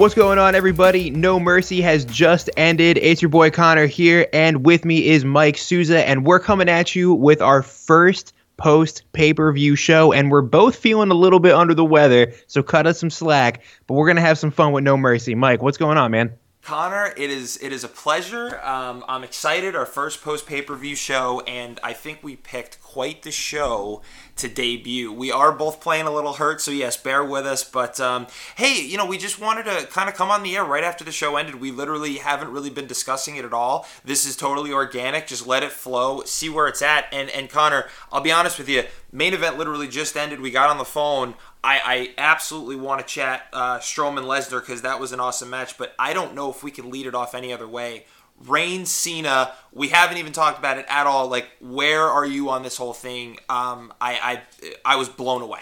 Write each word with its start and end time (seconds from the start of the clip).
What's 0.00 0.14
going 0.14 0.38
on, 0.38 0.54
everybody? 0.54 1.10
No 1.10 1.38
Mercy 1.38 1.82
has 1.82 2.06
just 2.06 2.48
ended. 2.56 2.96
It's 2.96 3.20
your 3.20 3.28
boy 3.28 3.50
Connor 3.50 3.84
here, 3.84 4.26
and 4.32 4.64
with 4.64 4.86
me 4.86 5.08
is 5.08 5.26
Mike 5.26 5.58
Souza, 5.58 6.08
and 6.08 6.24
we're 6.24 6.40
coming 6.40 6.70
at 6.70 6.96
you 6.96 7.12
with 7.12 7.42
our 7.42 7.62
first 7.62 8.32
post 8.56 9.02
pay 9.12 9.34
per 9.34 9.52
view 9.52 9.76
show, 9.76 10.10
and 10.10 10.30
we're 10.30 10.40
both 10.40 10.74
feeling 10.74 11.10
a 11.10 11.14
little 11.14 11.38
bit 11.38 11.52
under 11.52 11.74
the 11.74 11.84
weather, 11.84 12.32
so 12.46 12.62
cut 12.62 12.86
us 12.86 12.98
some 12.98 13.10
slack. 13.10 13.62
But 13.86 13.92
we're 13.92 14.06
gonna 14.06 14.22
have 14.22 14.38
some 14.38 14.50
fun 14.50 14.72
with 14.72 14.84
No 14.84 14.96
Mercy. 14.96 15.34
Mike, 15.34 15.60
what's 15.60 15.76
going 15.76 15.98
on, 15.98 16.12
man? 16.12 16.32
Connor, 16.62 17.14
it 17.16 17.30
is 17.30 17.58
it 17.62 17.72
is 17.72 17.84
a 17.84 17.88
pleasure. 17.88 18.60
Um, 18.62 19.02
I'm 19.08 19.24
excited. 19.24 19.74
Our 19.74 19.86
first 19.86 20.22
post 20.22 20.46
pay 20.46 20.60
per 20.60 20.76
view 20.76 20.94
show, 20.94 21.40
and 21.46 21.80
I 21.82 21.94
think 21.94 22.18
we 22.22 22.36
picked 22.36 22.82
quite 22.82 23.22
the 23.22 23.30
show 23.30 24.02
to 24.36 24.48
debut. 24.48 25.10
We 25.10 25.32
are 25.32 25.52
both 25.52 25.80
playing 25.80 26.06
a 26.06 26.10
little 26.10 26.34
hurt, 26.34 26.60
so 26.60 26.70
yes, 26.70 26.98
bear 26.98 27.24
with 27.24 27.46
us. 27.46 27.64
But 27.64 27.98
um, 27.98 28.26
hey, 28.56 28.78
you 28.78 28.98
know, 28.98 29.06
we 29.06 29.16
just 29.16 29.40
wanted 29.40 29.64
to 29.64 29.86
kind 29.86 30.10
of 30.10 30.14
come 30.14 30.30
on 30.30 30.42
the 30.42 30.54
air 30.54 30.64
right 30.64 30.84
after 30.84 31.02
the 31.02 31.12
show 31.12 31.36
ended. 31.36 31.60
We 31.60 31.70
literally 31.70 32.16
haven't 32.16 32.52
really 32.52 32.70
been 32.70 32.86
discussing 32.86 33.36
it 33.36 33.44
at 33.46 33.54
all. 33.54 33.86
This 34.04 34.26
is 34.26 34.36
totally 34.36 34.70
organic. 34.70 35.26
Just 35.26 35.46
let 35.46 35.62
it 35.62 35.72
flow, 35.72 36.22
see 36.24 36.50
where 36.50 36.66
it's 36.68 36.82
at. 36.82 37.06
And 37.10 37.30
and 37.30 37.48
Connor, 37.48 37.86
I'll 38.12 38.20
be 38.20 38.32
honest 38.32 38.58
with 38.58 38.68
you, 38.68 38.84
main 39.10 39.32
event 39.32 39.56
literally 39.56 39.88
just 39.88 40.14
ended. 40.14 40.40
We 40.40 40.50
got 40.50 40.68
on 40.68 40.76
the 40.76 40.84
phone. 40.84 41.34
I, 41.62 41.80
I 41.84 42.14
absolutely 42.16 42.76
want 42.76 43.00
to 43.00 43.06
chat 43.06 43.46
uh, 43.52 43.78
Strowman 43.78 44.24
Lesnar 44.24 44.60
because 44.60 44.82
that 44.82 44.98
was 44.98 45.12
an 45.12 45.20
awesome 45.20 45.50
match, 45.50 45.76
but 45.76 45.94
I 45.98 46.12
don't 46.12 46.34
know 46.34 46.50
if 46.50 46.62
we 46.62 46.70
could 46.70 46.86
lead 46.86 47.06
it 47.06 47.14
off 47.14 47.34
any 47.34 47.52
other 47.52 47.68
way. 47.68 48.06
Reigns 48.46 48.90
Cena, 48.90 49.52
we 49.72 49.88
haven't 49.88 50.16
even 50.16 50.32
talked 50.32 50.58
about 50.58 50.78
it 50.78 50.86
at 50.88 51.06
all. 51.06 51.28
Like, 51.28 51.48
where 51.60 52.02
are 52.02 52.24
you 52.24 52.48
on 52.48 52.62
this 52.62 52.78
whole 52.78 52.94
thing? 52.94 53.38
Um, 53.50 53.92
I, 54.00 54.40
I 54.62 54.94
I 54.94 54.96
was 54.96 55.10
blown 55.10 55.42
away. 55.42 55.60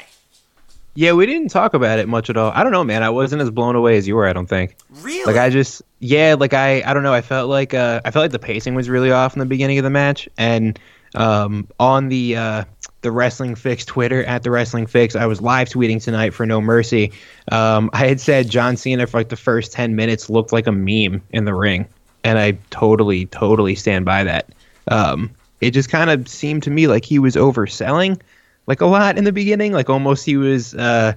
Yeah, 0.94 1.12
we 1.12 1.26
didn't 1.26 1.48
talk 1.48 1.74
about 1.74 1.98
it 1.98 2.08
much 2.08 2.30
at 2.30 2.36
all. 2.36 2.52
I 2.54 2.62
don't 2.62 2.72
know, 2.72 2.84
man. 2.84 3.02
I 3.02 3.10
wasn't 3.10 3.42
as 3.42 3.50
blown 3.50 3.76
away 3.76 3.96
as 3.96 4.06
you 4.06 4.16
were. 4.16 4.26
I 4.26 4.32
don't 4.32 4.48
think. 4.48 4.76
Really? 5.00 5.24
Like 5.32 5.40
I 5.40 5.50
just, 5.50 5.82
yeah, 6.00 6.34
like 6.38 6.54
I, 6.54 6.82
I 6.84 6.94
don't 6.94 7.04
know. 7.04 7.14
I 7.14 7.20
felt 7.20 7.48
like, 7.48 7.72
uh, 7.72 8.00
I 8.04 8.10
felt 8.10 8.24
like 8.24 8.32
the 8.32 8.38
pacing 8.38 8.74
was 8.74 8.88
really 8.88 9.12
off 9.12 9.32
in 9.32 9.38
the 9.38 9.46
beginning 9.46 9.78
of 9.78 9.84
the 9.84 9.90
match, 9.90 10.28
and 10.38 10.78
um, 11.14 11.68
on 11.78 12.08
the 12.08 12.36
uh, 12.36 12.64
the 13.00 13.10
Wrestling 13.12 13.54
Fix 13.54 13.84
Twitter 13.84 14.24
at 14.24 14.42
the 14.42 14.50
Wrestling 14.50 14.86
Fix, 14.86 15.14
I 15.14 15.26
was 15.26 15.40
live 15.40 15.68
tweeting 15.68 16.02
tonight 16.02 16.34
for 16.34 16.46
No 16.46 16.60
Mercy. 16.60 17.12
Um, 17.50 17.90
I 17.92 18.06
had 18.06 18.20
said 18.20 18.50
John 18.50 18.76
Cena 18.76 19.06
for 19.06 19.18
like 19.18 19.28
the 19.28 19.36
first 19.36 19.72
ten 19.72 19.94
minutes 19.96 20.28
looked 20.28 20.52
like 20.52 20.66
a 20.66 20.72
meme 20.72 21.22
in 21.30 21.44
the 21.44 21.54
ring, 21.54 21.86
and 22.24 22.38
I 22.38 22.58
totally, 22.70 23.26
totally 23.26 23.74
stand 23.74 24.04
by 24.04 24.24
that. 24.24 24.48
Um, 24.88 25.30
it 25.60 25.70
just 25.72 25.88
kind 25.90 26.10
of 26.10 26.28
seemed 26.28 26.64
to 26.64 26.70
me 26.70 26.86
like 26.86 27.04
he 27.04 27.18
was 27.18 27.36
overselling, 27.36 28.20
like 28.66 28.80
a 28.80 28.86
lot 28.86 29.18
in 29.18 29.24
the 29.24 29.32
beginning, 29.32 29.72
like 29.72 29.90
almost 29.90 30.24
he 30.24 30.36
was. 30.36 30.74
Uh, 30.74 31.14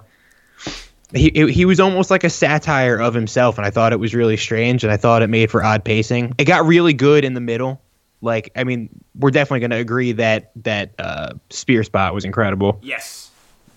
he 1.13 1.29
he 1.51 1.65
was 1.65 1.79
almost 1.79 2.09
like 2.09 2.23
a 2.23 2.29
satire 2.29 2.97
of 2.97 3.13
himself, 3.13 3.57
and 3.57 3.67
I 3.67 3.69
thought 3.69 3.91
it 3.91 3.99
was 3.99 4.15
really 4.15 4.37
strange, 4.37 4.83
and 4.83 4.93
I 4.93 4.97
thought 4.97 5.21
it 5.21 5.27
made 5.27 5.51
for 5.51 5.63
odd 5.63 5.83
pacing. 5.83 6.35
It 6.37 6.45
got 6.45 6.65
really 6.65 6.93
good 6.93 7.25
in 7.25 7.33
the 7.33 7.41
middle, 7.41 7.81
like 8.21 8.51
I 8.55 8.63
mean, 8.63 8.89
we're 9.15 9.31
definitely 9.31 9.61
going 9.61 9.71
to 9.71 9.77
agree 9.77 10.13
that 10.13 10.51
that 10.63 10.93
uh, 10.99 11.33
spear 11.49 11.83
spot 11.83 12.13
was 12.13 12.25
incredible. 12.25 12.79
Yes. 12.81 13.29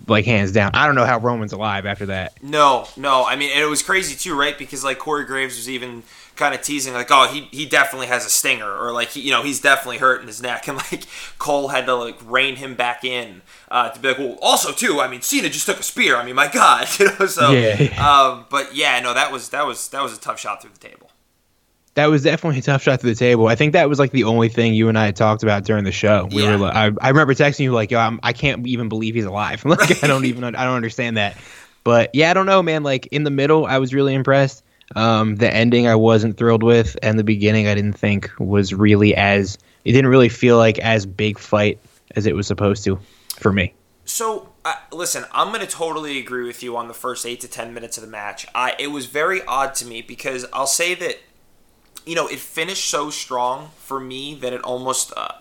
Like 0.06 0.26
hands 0.26 0.52
down. 0.52 0.72
I 0.74 0.86
don't 0.86 0.96
know 0.96 1.06
how 1.06 1.18
Roman's 1.18 1.54
alive 1.54 1.86
after 1.86 2.06
that. 2.06 2.42
No, 2.42 2.86
no. 2.96 3.24
I 3.24 3.36
mean, 3.36 3.50
and 3.52 3.60
it 3.60 3.66
was 3.66 3.82
crazy 3.82 4.14
too, 4.14 4.38
right? 4.38 4.56
Because 4.56 4.84
like 4.84 4.98
Corey 4.98 5.24
Graves 5.24 5.56
was 5.56 5.70
even 5.70 6.02
kind 6.36 6.54
of 6.54 6.60
teasing, 6.60 6.92
like, 6.92 7.10
"Oh, 7.10 7.26
he 7.26 7.48
he 7.52 7.64
definitely 7.64 8.08
has 8.08 8.26
a 8.26 8.28
stinger," 8.28 8.70
or 8.70 8.92
like, 8.92 9.10
he, 9.10 9.20
you 9.20 9.30
know, 9.30 9.42
he's 9.42 9.60
definitely 9.60 9.98
hurting 9.98 10.26
his 10.26 10.42
neck, 10.42 10.68
and 10.68 10.76
like 10.76 11.06
Cole 11.38 11.68
had 11.68 11.86
to 11.86 11.94
like 11.94 12.18
rein 12.24 12.56
him 12.56 12.74
back 12.74 13.02
in 13.02 13.40
uh, 13.70 13.90
to 13.90 14.00
be 14.00 14.08
like, 14.08 14.18
"Well, 14.18 14.38
also 14.42 14.72
too, 14.72 15.00
I 15.00 15.08
mean, 15.08 15.22
Cena 15.22 15.48
just 15.48 15.64
took 15.64 15.80
a 15.80 15.82
spear. 15.82 16.16
I 16.16 16.24
mean, 16.24 16.34
my 16.34 16.48
God, 16.48 16.88
you 16.98 17.06
know." 17.06 17.26
So, 17.26 17.50
yeah. 17.52 17.86
um, 18.06 18.46
but 18.50 18.74
yeah, 18.74 19.00
no, 19.00 19.14
that 19.14 19.32
was 19.32 19.48
that 19.50 19.66
was 19.66 19.88
that 19.88 20.02
was 20.02 20.16
a 20.16 20.20
tough 20.20 20.38
shot 20.38 20.60
through 20.60 20.72
the 20.72 20.86
table 20.86 21.10
that 21.94 22.06
was 22.06 22.22
definitely 22.22 22.58
a 22.58 22.62
tough 22.62 22.82
shot 22.82 23.00
to 23.00 23.06
the 23.06 23.14
table. 23.14 23.46
I 23.46 23.54
think 23.54 23.72
that 23.72 23.88
was 23.88 23.98
like 23.98 24.10
the 24.10 24.24
only 24.24 24.48
thing 24.48 24.74
you 24.74 24.88
and 24.88 24.98
I 24.98 25.06
had 25.06 25.16
talked 25.16 25.42
about 25.42 25.64
during 25.64 25.84
the 25.84 25.92
show. 25.92 26.28
We 26.30 26.42
yeah. 26.42 26.56
were, 26.56 26.66
I, 26.66 26.90
I 27.00 27.08
remember 27.08 27.34
texting 27.34 27.60
you 27.60 27.72
like, 27.72 27.90
"Yo, 27.90 27.98
I'm, 27.98 28.18
I 28.22 28.32
can 28.32 28.60
not 28.60 28.68
even 28.68 28.88
believe 28.88 29.14
he's 29.14 29.24
alive." 29.24 29.64
like, 29.64 29.78
right. 29.78 30.04
I 30.04 30.06
don't 30.06 30.24
even, 30.24 30.44
I 30.44 30.64
don't 30.64 30.76
understand 30.76 31.16
that. 31.16 31.36
But 31.84 32.10
yeah, 32.14 32.30
I 32.30 32.34
don't 32.34 32.46
know, 32.46 32.62
man. 32.62 32.82
Like 32.82 33.06
in 33.06 33.24
the 33.24 33.30
middle, 33.30 33.66
I 33.66 33.78
was 33.78 33.94
really 33.94 34.14
impressed. 34.14 34.64
Um, 34.96 35.36
the 35.36 35.52
ending, 35.52 35.86
I 35.86 35.94
wasn't 35.94 36.36
thrilled 36.36 36.62
with, 36.62 36.96
and 37.02 37.18
the 37.18 37.24
beginning, 37.24 37.68
I 37.68 37.74
didn't 37.74 37.94
think 37.94 38.30
was 38.38 38.74
really 38.74 39.14
as. 39.14 39.58
It 39.84 39.92
didn't 39.92 40.10
really 40.10 40.30
feel 40.30 40.56
like 40.56 40.78
as 40.78 41.06
big 41.06 41.38
fight 41.38 41.78
as 42.16 42.26
it 42.26 42.34
was 42.34 42.46
supposed 42.46 42.84
to, 42.84 42.98
for 43.38 43.52
me. 43.52 43.74
So 44.06 44.48
uh, 44.64 44.74
listen, 44.92 45.24
I'm 45.32 45.48
going 45.48 45.60
to 45.60 45.66
totally 45.66 46.18
agree 46.18 46.46
with 46.46 46.62
you 46.62 46.76
on 46.76 46.88
the 46.88 46.94
first 46.94 47.26
eight 47.26 47.40
to 47.40 47.48
ten 47.48 47.72
minutes 47.72 47.98
of 47.98 48.02
the 48.02 48.10
match. 48.10 48.46
I 48.54 48.74
it 48.78 48.88
was 48.88 49.06
very 49.06 49.42
odd 49.44 49.74
to 49.76 49.86
me 49.86 50.02
because 50.02 50.46
I'll 50.52 50.66
say 50.66 50.94
that 50.96 51.18
you 52.06 52.14
know, 52.14 52.26
it 52.26 52.38
finished 52.38 52.88
so 52.88 53.10
strong 53.10 53.70
for 53.78 53.98
me 53.98 54.34
that 54.36 54.52
it 54.52 54.60
almost 54.62 55.12
uh, 55.16 55.32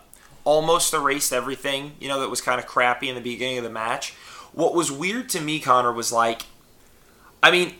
almost 0.43 0.93
erased 0.93 1.33
everything, 1.33 1.93
you 1.99 2.07
know, 2.07 2.19
that 2.19 2.29
was 2.29 2.41
kind 2.41 2.59
of 2.59 2.65
crappy 2.65 3.09
in 3.09 3.15
the 3.15 3.21
beginning 3.21 3.57
of 3.57 3.63
the 3.63 3.69
match. 3.69 4.13
What 4.51 4.75
was 4.75 4.91
weird 4.91 5.29
to 5.29 5.41
me, 5.41 5.59
Connor, 5.59 5.91
was 5.91 6.11
like, 6.11 6.43
I 7.41 7.51
mean, 7.51 7.75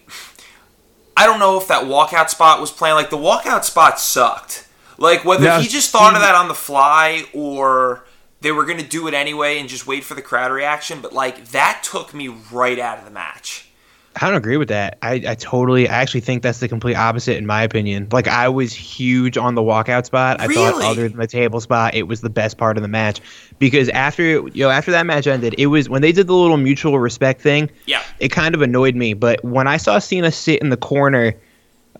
I 1.16 1.28
don't 1.28 1.40
know 1.40 1.60
if 1.60 1.68
that 1.68 1.84
walkout 1.84 2.30
spot 2.30 2.60
was 2.60 2.72
planned. 2.72 2.96
Like, 2.96 3.12
the 3.12 3.18
walkout 3.18 3.64
spot 3.64 4.00
sucked. 4.00 4.68
Like, 4.98 5.24
whether 5.24 5.60
he 5.60 5.68
just 5.68 5.92
thought 5.92 6.16
of 6.16 6.22
that 6.22 6.34
on 6.34 6.48
the 6.48 6.56
fly 6.56 7.26
or 7.34 8.04
they 8.42 8.52
were 8.52 8.66
going 8.66 8.80
to 8.80 8.88
do 8.88 9.08
it 9.08 9.14
anyway 9.14 9.60
and 9.60 9.70
just 9.70 9.86
wait 9.86 10.04
for 10.04 10.16
the 10.16 10.24
crowd 10.24 10.52
reaction, 10.52 11.02
but, 11.02 11.14
like, 11.14 11.50
that 11.50 11.82
took 11.84 12.16
me 12.16 12.30
right 12.30 12.80
out 12.80 12.98
of 12.98 13.06
the 13.06 13.12
match. 13.12 13.70
I 14.16 14.28
don't 14.28 14.38
agree 14.38 14.58
with 14.58 14.68
that. 14.70 15.00
I, 15.02 15.24
I 15.28 15.36
totally, 15.36 15.90
I 15.90 15.96
actually 16.02 16.22
think 16.22 16.44
that's 16.44 16.60
the 16.60 16.68
complete 16.68 16.96
opposite 16.96 17.36
in 17.38 17.48
my 17.48 17.64
opinion. 17.64 18.08
Like 18.12 18.28
I 18.28 18.48
was 18.48 18.72
huge 18.72 19.38
on 19.38 19.56
the 19.56 19.62
walkout 19.62 20.06
spot. 20.06 20.40
I 20.40 20.46
really? 20.46 20.72
thought 20.72 20.84
other 20.84 21.10
than 21.10 21.18
the 21.18 21.28
table 21.28 21.60
spot, 21.60 21.96
it 21.96 22.04
was 22.04 22.22
the 22.22 22.30
best 22.30 22.58
part 22.58 22.78
of 22.78 22.84
the 22.84 22.88
match 22.88 23.22
because 23.58 23.90
after 23.90 24.24
you 24.24 24.64
know 24.64 24.70
after 24.70 24.92
that 24.92 25.06
match 25.08 25.26
ended, 25.26 25.56
it 25.58 25.68
was 25.68 25.90
when 25.90 26.04
they 26.04 26.12
did 26.12 26.28
the 26.28 26.36
little 26.36 26.58
mutual 26.58 27.00
respect 27.00 27.42
thing. 27.42 27.72
Yeah, 27.88 28.04
it 28.20 28.30
kind 28.30 28.54
of 28.54 28.62
annoyed 28.62 28.96
me. 28.96 29.14
But 29.14 29.44
when 29.44 29.68
I 29.68 29.78
saw 29.78 29.98
Cena 29.98 30.32
sit 30.32 30.62
in 30.62 30.70
the 30.70 30.78
corner, 30.78 31.34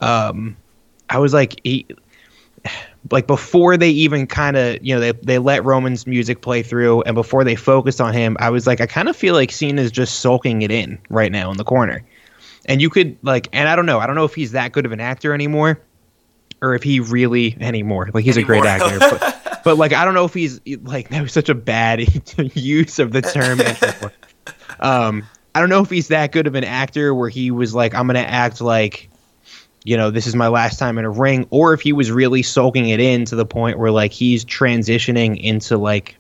um, 0.02 0.56
I 1.10 1.18
was 1.18 1.34
like, 1.34 1.60
he, 1.64 1.88
like 3.14 3.28
before 3.28 3.78
they 3.78 3.92
even 3.92 4.26
kind 4.26 4.58
of 4.58 4.84
you 4.84 4.94
know 4.94 5.00
they, 5.00 5.12
they 5.12 5.38
let 5.38 5.64
roman's 5.64 6.08
music 6.08 6.42
play 6.42 6.64
through 6.64 7.04
and 7.04 7.14
before 7.14 7.44
they 7.44 7.56
focused 7.56 8.02
on 8.02 8.12
him 8.12 8.36
i 8.40 8.50
was 8.50 8.66
like 8.66 8.82
i 8.82 8.88
kind 8.88 9.08
of 9.08 9.16
feel 9.16 9.36
like 9.36 9.52
cena's 9.52 9.92
just 9.92 10.20
sulking 10.20 10.64
it 10.64 10.72
in 10.72 11.00
right 11.10 11.32
now 11.32 11.52
in 11.52 11.58
the 11.58 11.64
corner. 11.64 12.04
And 12.66 12.82
you 12.82 12.90
could 12.90 13.18
like 13.22 13.50
and 13.54 13.70
i 13.70 13.76
don't 13.76 13.86
know 13.86 14.00
i 14.00 14.08
don't 14.08 14.16
know 14.16 14.26
if 14.26 14.34
he's 14.34 14.54
that 14.54 14.72
good 14.72 14.86
of 14.86 14.92
an 14.92 15.00
actor 15.00 15.34
anymore 15.34 15.80
or 16.62 16.76
if 16.76 16.84
he 16.84 17.02
really 17.02 17.58
anymore. 17.60 18.10
Like 18.14 18.24
he's 18.24 18.38
anymore. 18.38 18.56
a 18.56 18.60
great 18.62 18.70
actor 18.70 19.00
but, 19.00 19.62
but, 19.64 19.78
like 19.78 19.94
i 19.94 20.06
don't 20.06 20.16
know 20.16 20.26
if 20.26 20.34
he's 20.34 20.60
like 20.82 21.10
that 21.10 21.22
was 21.22 21.34
such 21.34 21.50
a 21.50 21.56
bad 21.56 22.00
use 22.56 23.00
of 23.00 23.12
the 23.12 23.22
term. 23.22 23.60
Um 24.80 25.28
i 25.54 25.60
don't 25.60 25.70
know 25.70 25.82
if 25.82 25.90
he's 25.90 26.08
that 26.08 26.32
good 26.32 26.48
of 26.48 26.56
an 26.56 26.64
actor 26.64 27.14
where 27.14 27.30
he 27.30 27.52
was 27.52 27.76
like 27.76 27.94
i'm 27.94 28.08
gonna 28.08 28.20
act 28.20 28.60
like 28.60 29.10
you 29.84 29.98
know, 29.98 30.10
this 30.10 30.28
is 30.28 30.36
my 30.36 30.48
last 30.48 30.80
time 30.80 30.98
in 30.98 31.06
a 31.06 31.10
ring, 31.10 31.46
or 31.50 31.74
if 31.74 31.82
he 31.82 31.94
was 31.94 32.12
really 32.12 32.42
soaking 32.42 32.90
it 32.90 33.00
in 33.00 33.26
to 33.26 33.36
the 33.36 33.46
point 33.46 33.80
where 33.80 33.92
like 33.92 34.12
he's 34.12 34.46
transitioning 34.46 35.42
into 35.42 35.78
like, 35.78 36.16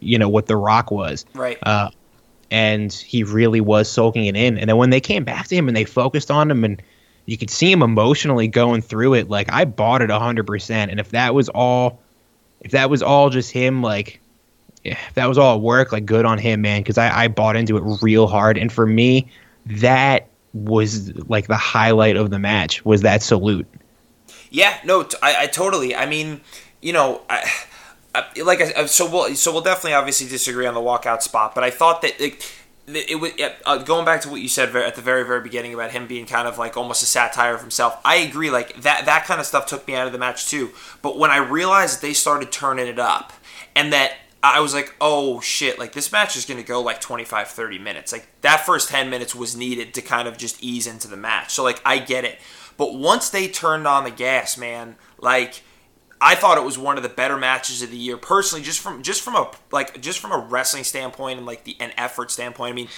you 0.00 0.18
know, 0.18 0.28
what 0.28 0.46
The 0.46 0.56
Rock 0.56 0.90
was. 0.90 1.24
Right. 1.34 1.58
Uh, 1.62 1.90
and 2.50 2.92
he 2.92 3.24
really 3.24 3.60
was 3.60 3.90
soaking 3.90 4.26
it 4.26 4.36
in. 4.36 4.58
And 4.58 4.68
then 4.68 4.76
when 4.76 4.90
they 4.90 5.00
came 5.00 5.24
back 5.24 5.46
to 5.48 5.56
him 5.56 5.68
and 5.68 5.76
they 5.76 5.84
focused 5.84 6.30
on 6.30 6.50
him 6.50 6.64
and 6.64 6.82
you 7.26 7.38
could 7.38 7.50
see 7.50 7.70
him 7.70 7.82
emotionally 7.82 8.48
going 8.48 8.82
through 8.82 9.14
it, 9.14 9.30
like 9.30 9.50
I 9.52 9.64
bought 9.64 10.02
it 10.02 10.10
hundred 10.10 10.46
percent. 10.46 10.90
And 10.90 11.00
if 11.00 11.10
that 11.10 11.34
was 11.34 11.48
all, 11.48 12.00
if 12.60 12.72
that 12.72 12.90
was 12.90 13.02
all 13.02 13.30
just 13.30 13.50
him, 13.50 13.82
like, 13.82 14.20
if 14.84 15.14
that 15.14 15.26
was 15.26 15.38
all 15.38 15.60
work, 15.60 15.92
like 15.92 16.04
good 16.04 16.26
on 16.26 16.38
him, 16.38 16.60
man, 16.60 16.82
because 16.82 16.98
I, 16.98 17.24
I 17.24 17.28
bought 17.28 17.56
into 17.56 17.76
it 17.76 18.02
real 18.02 18.26
hard. 18.26 18.58
And 18.58 18.70
for 18.70 18.86
me, 18.86 19.28
that 19.66 20.28
was 20.54 21.12
like 21.28 21.48
the 21.48 21.56
highlight 21.56 22.16
of 22.16 22.30
the 22.30 22.38
match 22.38 22.84
was 22.84 23.02
that 23.02 23.22
salute. 23.22 23.66
Yeah, 24.50 24.78
no, 24.84 25.06
I, 25.22 25.42
I 25.42 25.46
totally. 25.48 25.94
I 25.96 26.06
mean, 26.06 26.40
you 26.80 26.92
know, 26.92 27.22
I, 27.28 27.50
I, 28.14 28.24
like 28.42 28.60
I, 28.60 28.86
so 28.86 29.10
we'll 29.10 29.34
so 29.34 29.52
we'll 29.52 29.62
definitely 29.62 29.94
obviously 29.94 30.28
disagree 30.28 30.66
on 30.66 30.74
the 30.74 30.80
walkout 30.80 31.22
spot, 31.22 31.54
but 31.54 31.64
I 31.64 31.70
thought 31.70 32.02
that 32.02 32.20
it, 32.20 32.54
it 32.86 33.20
was 33.20 33.32
uh, 33.66 33.78
going 33.78 34.04
back 34.04 34.20
to 34.22 34.28
what 34.28 34.40
you 34.40 34.48
said 34.48 34.74
at 34.76 34.94
the 34.94 35.02
very 35.02 35.24
very 35.24 35.40
beginning 35.40 35.74
about 35.74 35.90
him 35.90 36.06
being 36.06 36.24
kind 36.24 36.46
of 36.46 36.56
like 36.56 36.76
almost 36.76 37.02
a 37.02 37.06
satire 37.06 37.54
of 37.54 37.60
himself. 37.60 37.98
I 38.04 38.16
agree, 38.16 38.50
like 38.50 38.82
that 38.82 39.06
that 39.06 39.24
kind 39.24 39.40
of 39.40 39.46
stuff 39.46 39.66
took 39.66 39.88
me 39.88 39.96
out 39.96 40.06
of 40.06 40.12
the 40.12 40.18
match 40.18 40.48
too. 40.48 40.70
But 41.02 41.18
when 41.18 41.32
I 41.32 41.38
realized 41.38 42.00
they 42.00 42.12
started 42.12 42.52
turning 42.52 42.86
it 42.86 43.00
up 43.00 43.32
and 43.74 43.92
that 43.92 44.12
I 44.44 44.60
was 44.60 44.74
like, 44.74 44.94
oh 45.00 45.40
shit, 45.40 45.78
like 45.78 45.92
this 45.92 46.12
match 46.12 46.36
is 46.36 46.44
going 46.44 46.60
to 46.60 46.66
go 46.66 46.82
like 46.82 47.00
25, 47.00 47.48
30 47.48 47.78
minutes. 47.78 48.12
Like 48.12 48.28
that 48.42 48.60
first 48.66 48.90
10 48.90 49.08
minutes 49.08 49.34
was 49.34 49.56
needed 49.56 49.94
to 49.94 50.02
kind 50.02 50.28
of 50.28 50.36
just 50.36 50.62
ease 50.62 50.86
into 50.86 51.08
the 51.08 51.16
match. 51.16 51.54
So, 51.54 51.64
like, 51.64 51.80
I 51.82 51.98
get 51.98 52.24
it. 52.24 52.38
But 52.76 52.94
once 52.94 53.30
they 53.30 53.48
turned 53.48 53.86
on 53.86 54.04
the 54.04 54.10
gas, 54.10 54.58
man, 54.58 54.96
like, 55.18 55.62
I 56.20 56.34
thought 56.34 56.58
it 56.58 56.64
was 56.64 56.76
one 56.76 56.98
of 56.98 57.02
the 57.02 57.08
better 57.08 57.38
matches 57.38 57.80
of 57.80 57.90
the 57.90 57.96
year 57.96 58.18
personally 58.18 58.62
just 58.62 58.80
from 58.80 59.02
just 59.02 59.22
from 59.22 59.34
a 59.34 59.50
like 59.72 60.00
just 60.00 60.20
from 60.20 60.32
a 60.32 60.38
wrestling 60.38 60.84
standpoint 60.84 61.38
and 61.38 61.46
like 61.46 61.64
the 61.64 61.76
an 61.80 61.92
effort 61.98 62.30
standpoint 62.30 62.72
I 62.72 62.74
mean 62.74 62.88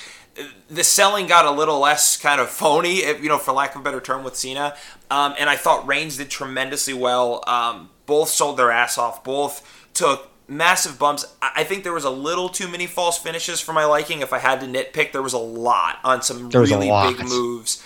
the 0.68 0.84
selling 0.84 1.26
got 1.26 1.44
a 1.44 1.50
little 1.50 1.80
less 1.80 2.16
kind 2.16 2.40
of 2.40 2.50
phony 2.50 2.98
if, 2.98 3.22
you 3.22 3.28
know 3.28 3.38
for 3.38 3.52
lack 3.52 3.74
of 3.74 3.80
a 3.80 3.84
better 3.84 4.00
term 4.00 4.22
with 4.22 4.36
Cena 4.36 4.76
um, 5.10 5.34
and 5.38 5.50
I 5.50 5.56
thought 5.56 5.86
Reigns 5.88 6.18
did 6.18 6.30
tremendously 6.30 6.94
well 6.94 7.42
um, 7.48 7.90
both 8.04 8.28
sold 8.28 8.58
their 8.58 8.70
ass 8.70 8.96
off 8.96 9.24
both 9.24 9.88
took 9.92 10.30
massive 10.48 10.98
bumps 10.98 11.24
I 11.42 11.64
think 11.64 11.82
there 11.82 11.92
was 11.92 12.04
a 12.04 12.10
little 12.10 12.48
too 12.48 12.68
many 12.68 12.86
false 12.86 13.18
finishes 13.18 13.60
for 13.60 13.72
my 13.72 13.84
liking 13.84 14.20
if 14.20 14.32
I 14.32 14.38
had 14.38 14.60
to 14.60 14.66
nitpick 14.66 15.12
there 15.12 15.22
was 15.22 15.32
a 15.32 15.38
lot 15.38 15.98
on 16.04 16.22
some 16.22 16.50
There 16.50 16.60
was 16.60 16.70
a 16.70 16.78
really 16.78 17.14
big 17.14 17.26
moves 17.26 17.82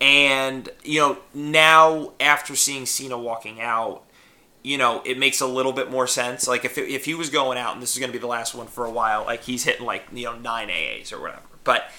and 0.00 0.68
you 0.84 1.00
know 1.00 1.18
now 1.32 2.12
after 2.20 2.54
seeing 2.54 2.86
Cena 2.86 3.16
walking 3.16 3.60
out 3.60 4.04
you 4.62 4.78
know, 4.78 5.02
it 5.04 5.18
makes 5.18 5.40
a 5.40 5.46
little 5.46 5.72
bit 5.72 5.90
more 5.90 6.06
sense. 6.06 6.46
Like 6.46 6.64
if, 6.64 6.78
it, 6.78 6.88
if 6.88 7.04
he 7.04 7.14
was 7.14 7.30
going 7.30 7.58
out 7.58 7.74
and 7.74 7.82
this 7.82 7.92
is 7.92 7.98
going 7.98 8.10
to 8.10 8.12
be 8.12 8.20
the 8.20 8.28
last 8.28 8.54
one 8.54 8.66
for 8.66 8.84
a 8.84 8.90
while, 8.90 9.24
like 9.24 9.42
he's 9.42 9.64
hitting 9.64 9.84
like 9.84 10.04
you 10.12 10.24
know 10.24 10.38
nine 10.38 10.68
AAs 10.68 11.12
or 11.12 11.20
whatever. 11.20 11.42
But 11.64 11.90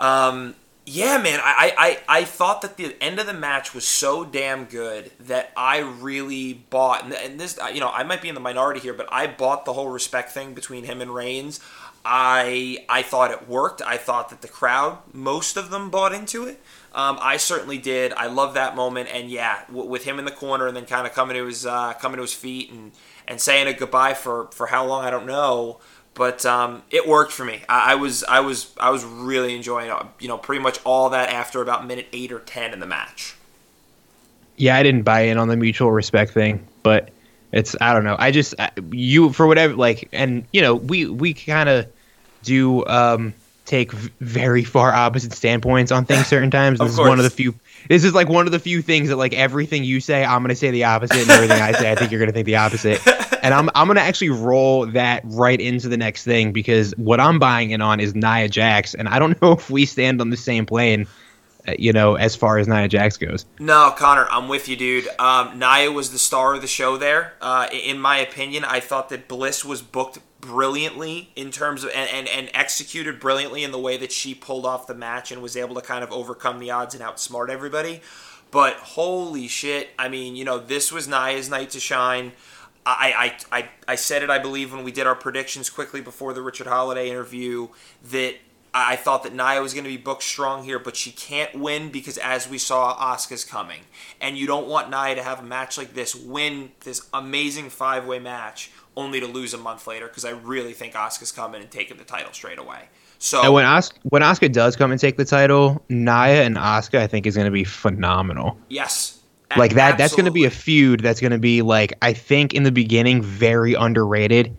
um, 0.00 0.54
yeah, 0.84 1.18
man, 1.18 1.38
I, 1.42 1.72
I 2.08 2.20
I 2.20 2.24
thought 2.24 2.62
that 2.62 2.76
the 2.76 2.96
end 3.00 3.20
of 3.20 3.26
the 3.26 3.32
match 3.32 3.72
was 3.72 3.84
so 3.84 4.24
damn 4.24 4.64
good 4.64 5.12
that 5.20 5.52
I 5.56 5.78
really 5.78 6.54
bought. 6.54 7.04
And, 7.04 7.38
this, 7.38 7.58
you 7.72 7.80
know, 7.80 7.88
I 7.88 8.02
might 8.02 8.20
be 8.20 8.28
in 8.28 8.34
the 8.34 8.40
minority 8.40 8.80
here, 8.80 8.92
but 8.94 9.08
I 9.12 9.28
bought 9.28 9.64
the 9.64 9.74
whole 9.74 9.90
respect 9.90 10.32
thing 10.32 10.54
between 10.54 10.84
him 10.84 11.00
and 11.00 11.14
Reigns. 11.14 11.60
I 12.04 12.84
I 12.88 13.02
thought 13.02 13.30
it 13.30 13.48
worked. 13.48 13.80
I 13.80 13.96
thought 13.96 14.30
that 14.30 14.42
the 14.42 14.48
crowd, 14.48 14.98
most 15.12 15.56
of 15.56 15.70
them, 15.70 15.88
bought 15.88 16.12
into 16.12 16.46
it. 16.46 16.60
Um, 16.94 17.16
I 17.22 17.36
certainly 17.36 17.78
did. 17.78 18.12
I 18.14 18.26
love 18.26 18.54
that 18.54 18.74
moment, 18.74 19.08
and 19.12 19.30
yeah, 19.30 19.60
w- 19.68 19.88
with 19.88 20.04
him 20.04 20.18
in 20.18 20.24
the 20.24 20.32
corner, 20.32 20.66
and 20.66 20.76
then 20.76 20.84
kind 20.84 21.06
of 21.06 21.12
coming 21.12 21.36
to 21.36 21.46
his 21.46 21.64
uh, 21.64 21.92
coming 21.94 22.16
to 22.16 22.22
his 22.22 22.34
feet 22.34 22.72
and 22.72 22.90
and 23.28 23.40
saying 23.40 23.68
a 23.68 23.72
goodbye 23.72 24.14
for 24.14 24.48
for 24.52 24.66
how 24.66 24.84
long 24.84 25.04
I 25.04 25.10
don't 25.10 25.26
know, 25.26 25.78
but 26.14 26.44
um, 26.44 26.82
it 26.90 27.08
worked 27.08 27.32
for 27.32 27.44
me. 27.44 27.62
I, 27.68 27.92
I 27.92 27.94
was 27.94 28.24
I 28.24 28.40
was 28.40 28.72
I 28.78 28.90
was 28.90 29.04
really 29.04 29.54
enjoying 29.54 29.90
uh, 29.90 30.06
you 30.18 30.28
know 30.28 30.38
pretty 30.38 30.62
much 30.62 30.78
all 30.84 31.10
that 31.10 31.30
after 31.30 31.62
about 31.62 31.86
minute 31.86 32.08
eight 32.12 32.32
or 32.32 32.40
ten 32.40 32.72
in 32.72 32.80
the 32.80 32.86
match. 32.86 33.36
Yeah, 34.56 34.76
I 34.76 34.82
didn't 34.82 35.02
buy 35.02 35.22
in 35.22 35.38
on 35.38 35.48
the 35.48 35.56
mutual 35.56 35.90
respect 35.90 36.32
thing, 36.32 36.66
but 36.82 37.10
it's 37.52 37.74
I 37.80 37.92
don't 37.92 38.04
know. 38.04 38.16
I 38.18 38.30
just 38.30 38.54
you 38.90 39.32
for 39.32 39.46
whatever 39.46 39.74
like, 39.74 40.08
and 40.12 40.44
you 40.52 40.60
know 40.60 40.74
we 40.74 41.06
we 41.06 41.34
kind 41.34 41.68
of 41.68 41.86
do 42.42 42.84
um 42.86 43.34
take 43.64 43.92
v- 43.92 44.10
very 44.20 44.64
far 44.64 44.92
opposite 44.92 45.32
standpoints 45.32 45.92
on 45.92 46.04
things 46.04 46.26
certain 46.26 46.50
times. 46.50 46.78
This 46.82 46.92
is 46.92 46.98
one 46.98 47.18
of 47.18 47.24
the 47.24 47.30
few. 47.30 47.54
This 47.88 48.04
is 48.04 48.14
like 48.14 48.28
one 48.28 48.46
of 48.46 48.52
the 48.52 48.58
few 48.58 48.82
things 48.82 49.08
that 49.08 49.16
like 49.16 49.34
everything 49.34 49.84
you 49.84 50.00
say, 50.00 50.24
I'm 50.24 50.42
gonna 50.42 50.54
say 50.54 50.70
the 50.70 50.84
opposite, 50.84 51.22
and 51.22 51.30
everything 51.30 51.60
I 51.60 51.72
say, 51.72 51.90
I 51.90 51.94
think 51.94 52.10
you're 52.10 52.20
gonna 52.20 52.32
think 52.32 52.46
the 52.46 52.56
opposite. 52.56 53.00
And 53.42 53.52
I'm 53.52 53.68
I'm 53.74 53.88
gonna 53.88 54.00
actually 54.00 54.30
roll 54.30 54.86
that 54.86 55.22
right 55.24 55.60
into 55.60 55.88
the 55.88 55.96
next 55.96 56.22
thing 56.22 56.52
because 56.52 56.92
what 56.96 57.18
I'm 57.18 57.40
buying 57.40 57.72
in 57.72 57.82
on 57.82 57.98
is 57.98 58.14
Nia 58.14 58.48
Jax, 58.48 58.94
and 58.94 59.08
I 59.08 59.18
don't 59.18 59.40
know 59.42 59.52
if 59.52 59.68
we 59.68 59.84
stand 59.84 60.20
on 60.20 60.30
the 60.30 60.36
same 60.36 60.64
plane, 60.64 61.08
uh, 61.66 61.72
you 61.76 61.92
know, 61.92 62.14
as 62.14 62.36
far 62.36 62.58
as 62.58 62.68
Nia 62.68 62.86
Jax 62.86 63.16
goes. 63.16 63.44
No, 63.58 63.92
Connor, 63.96 64.28
I'm 64.30 64.46
with 64.46 64.68
you, 64.68 64.76
dude. 64.76 65.08
Um, 65.18 65.58
Nia 65.58 65.90
was 65.90 66.12
the 66.12 66.20
star 66.20 66.54
of 66.54 66.60
the 66.60 66.68
show 66.68 66.96
there. 66.96 67.32
Uh, 67.40 67.66
in 67.72 67.98
my 67.98 68.18
opinion, 68.18 68.64
I 68.64 68.78
thought 68.78 69.08
that 69.08 69.26
Bliss 69.26 69.64
was 69.64 69.82
booked 69.82 70.20
brilliantly 70.42 71.30
in 71.36 71.50
terms 71.50 71.84
of 71.84 71.90
and, 71.94 72.10
and, 72.10 72.28
and 72.28 72.50
executed 72.52 73.18
brilliantly 73.18 73.64
in 73.64 73.70
the 73.70 73.78
way 73.78 73.96
that 73.96 74.12
she 74.12 74.34
pulled 74.34 74.66
off 74.66 74.86
the 74.86 74.94
match 74.94 75.32
and 75.32 75.40
was 75.40 75.56
able 75.56 75.74
to 75.76 75.80
kind 75.80 76.04
of 76.04 76.12
overcome 76.12 76.58
the 76.58 76.70
odds 76.70 76.94
and 76.94 77.02
outsmart 77.02 77.48
everybody. 77.48 78.02
But 78.50 78.74
holy 78.74 79.48
shit, 79.48 79.90
I 79.98 80.10
mean, 80.10 80.36
you 80.36 80.44
know, 80.44 80.58
this 80.58 80.92
was 80.92 81.08
Nia's 81.08 81.48
night 81.48 81.70
to 81.70 81.80
shine. 81.80 82.32
I, 82.84 83.34
I, 83.50 83.58
I, 83.58 83.68
I 83.88 83.94
said 83.94 84.22
it, 84.22 84.28
I 84.28 84.38
believe, 84.38 84.74
when 84.74 84.84
we 84.84 84.92
did 84.92 85.06
our 85.06 85.14
predictions 85.14 85.70
quickly 85.70 86.00
before 86.00 86.34
the 86.34 86.42
Richard 86.42 86.66
Holiday 86.66 87.08
interview, 87.08 87.68
that 88.10 88.34
I 88.74 88.96
thought 88.96 89.22
that 89.22 89.34
Nia 89.34 89.62
was 89.62 89.72
going 89.72 89.84
to 89.84 89.90
be 89.90 89.96
booked 89.96 90.22
strong 90.22 90.64
here, 90.64 90.78
but 90.78 90.96
she 90.96 91.12
can't 91.12 91.54
win 91.54 91.90
because, 91.90 92.18
as 92.18 92.48
we 92.48 92.58
saw, 92.58 92.96
Asuka's 92.96 93.44
coming. 93.44 93.82
And 94.20 94.36
you 94.36 94.46
don't 94.46 94.66
want 94.66 94.90
Nia 94.90 95.14
to 95.14 95.22
have 95.22 95.40
a 95.40 95.44
match 95.44 95.78
like 95.78 95.94
this, 95.94 96.14
win 96.14 96.72
this 96.80 97.08
amazing 97.14 97.70
five 97.70 98.06
way 98.06 98.18
match, 98.18 98.70
only 98.96 99.20
to 99.20 99.26
lose 99.26 99.54
a 99.54 99.58
month 99.58 99.86
later 99.86 100.06
because 100.08 100.24
I 100.24 100.30
really 100.30 100.72
think 100.72 100.94
Asuka's 100.94 101.32
coming 101.32 101.62
and 101.62 101.70
taking 101.70 101.96
the 101.96 102.04
title 102.04 102.32
straight 102.32 102.58
away. 102.58 102.88
So, 103.18 103.42
And 103.42 103.52
when 103.54 103.64
Os- 103.64 103.92
when 104.02 104.22
Asuka 104.22 104.52
does 104.52 104.76
come 104.76 104.90
and 104.90 105.00
take 105.00 105.16
the 105.16 105.24
title, 105.24 105.82
Nia 105.88 106.42
and 106.44 106.56
Asuka 106.56 106.98
I 106.98 107.06
think 107.06 107.26
is 107.26 107.34
going 107.36 107.44
to 107.46 107.52
be 107.52 107.64
phenomenal. 107.64 108.58
yes. 108.68 109.18
Like 109.54 109.74
that 109.74 109.98
that's 109.98 110.14
going 110.14 110.24
to 110.24 110.30
be 110.30 110.44
a 110.46 110.50
feud 110.50 111.00
that's 111.00 111.20
going 111.20 111.32
to 111.32 111.38
be 111.38 111.60
like 111.60 111.92
I 112.00 112.14
think 112.14 112.54
in 112.54 112.62
the 112.62 112.72
beginning 112.72 113.20
very 113.22 113.74
underrated. 113.74 114.56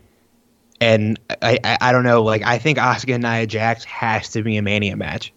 And 0.80 1.18
I, 1.42 1.58
I 1.64 1.78
I 1.80 1.92
don't 1.92 2.04
know 2.04 2.22
like 2.22 2.42
I 2.42 2.58
think 2.58 2.78
Asuka 2.78 3.14
and 3.14 3.22
Nia 3.24 3.46
Jax 3.46 3.82
has 3.84 4.28
to 4.30 4.42
be 4.42 4.56
a 4.56 4.62
Mania 4.62 4.96
match. 4.96 5.32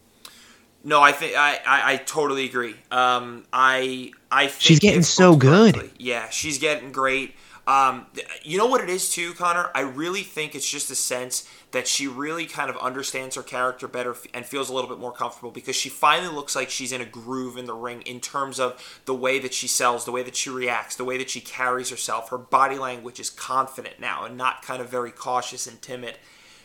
No, 0.83 1.01
I 1.01 1.11
think 1.11 1.35
I, 1.35 1.59
I, 1.65 1.97
totally 1.97 2.45
agree. 2.45 2.75
Um, 2.91 3.45
I 3.51 4.11
I 4.31 4.47
think 4.47 4.61
She's 4.61 4.79
getting 4.79 5.01
so 5.01 5.31
booked 5.31 5.41
good. 5.41 5.73
correctly. 5.73 5.93
Yeah, 5.97 6.29
she's 6.29 6.59
getting 6.59 6.91
great. 6.93 7.35
Um, 7.67 8.05
you 8.43 8.57
know 8.57 8.65
what 8.65 8.81
it 8.81 8.89
is 8.89 9.09
too, 9.09 9.33
Connor. 9.33 9.69
I 9.75 9.81
really 9.81 10.23
think 10.23 10.55
it's 10.55 10.69
just 10.69 10.89
a 10.89 10.95
sense 10.95 11.47
that 11.71 11.85
she 11.85 12.07
really 12.07 12.45
kind 12.45 12.69
of 12.69 12.77
understands 12.77 13.35
her 13.35 13.43
character 13.43 13.89
better 13.89 14.15
and 14.33 14.45
feels 14.45 14.69
a 14.69 14.73
little 14.73 14.89
bit 14.89 14.99
more 14.99 15.11
comfortable 15.11 15.51
because 15.51 15.75
she 15.75 15.89
finally 15.89 16.33
looks 16.33 16.55
like 16.55 16.69
she's 16.69 16.93
in 16.93 17.01
a 17.01 17.05
groove 17.05 17.57
in 17.57 17.65
the 17.65 17.73
ring 17.73 18.01
in 18.03 18.21
terms 18.21 18.57
of 18.57 19.01
the 19.03 19.13
way 19.13 19.37
that 19.39 19.53
she 19.53 19.67
sells, 19.67 20.05
the 20.05 20.13
way 20.13 20.23
that 20.23 20.37
she 20.37 20.49
reacts, 20.49 20.95
the 20.95 21.03
way 21.03 21.17
that 21.17 21.29
she 21.29 21.41
carries 21.41 21.89
herself. 21.89 22.29
Her 22.29 22.37
body 22.37 22.77
language 22.77 23.19
is 23.19 23.29
confident 23.29 23.99
now 23.99 24.23
and 24.23 24.37
not 24.37 24.61
kind 24.61 24.81
of 24.81 24.89
very 24.89 25.11
cautious 25.11 25.67
and 25.67 25.81
timid 25.81 26.17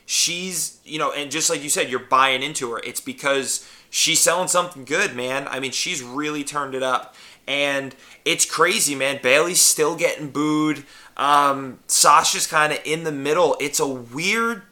she's 0.04 0.80
you 0.84 0.98
know 0.98 1.12
and 1.12 1.30
just 1.30 1.48
like 1.48 1.62
you 1.62 1.68
said 1.68 1.88
you're 1.88 2.00
buying 2.00 2.42
into 2.42 2.72
her 2.72 2.80
it's 2.80 3.00
because 3.00 3.68
she's 3.88 4.18
selling 4.18 4.48
something 4.48 4.84
good 4.84 5.14
man 5.14 5.46
i 5.48 5.60
mean 5.60 5.70
she's 5.70 6.02
really 6.02 6.42
turned 6.42 6.74
it 6.74 6.82
up 6.82 7.14
and 7.46 7.94
it's 8.24 8.44
crazy 8.44 8.94
man 8.94 9.18
Bayley's 9.22 9.60
still 9.60 9.96
getting 9.96 10.30
booed 10.30 10.84
um, 11.16 11.78
sasha's 11.86 12.46
kind 12.46 12.72
of 12.72 12.80
in 12.84 13.04
the 13.04 13.12
middle 13.12 13.56
it's 13.60 13.80
a 13.80 13.86
weird 13.86 14.62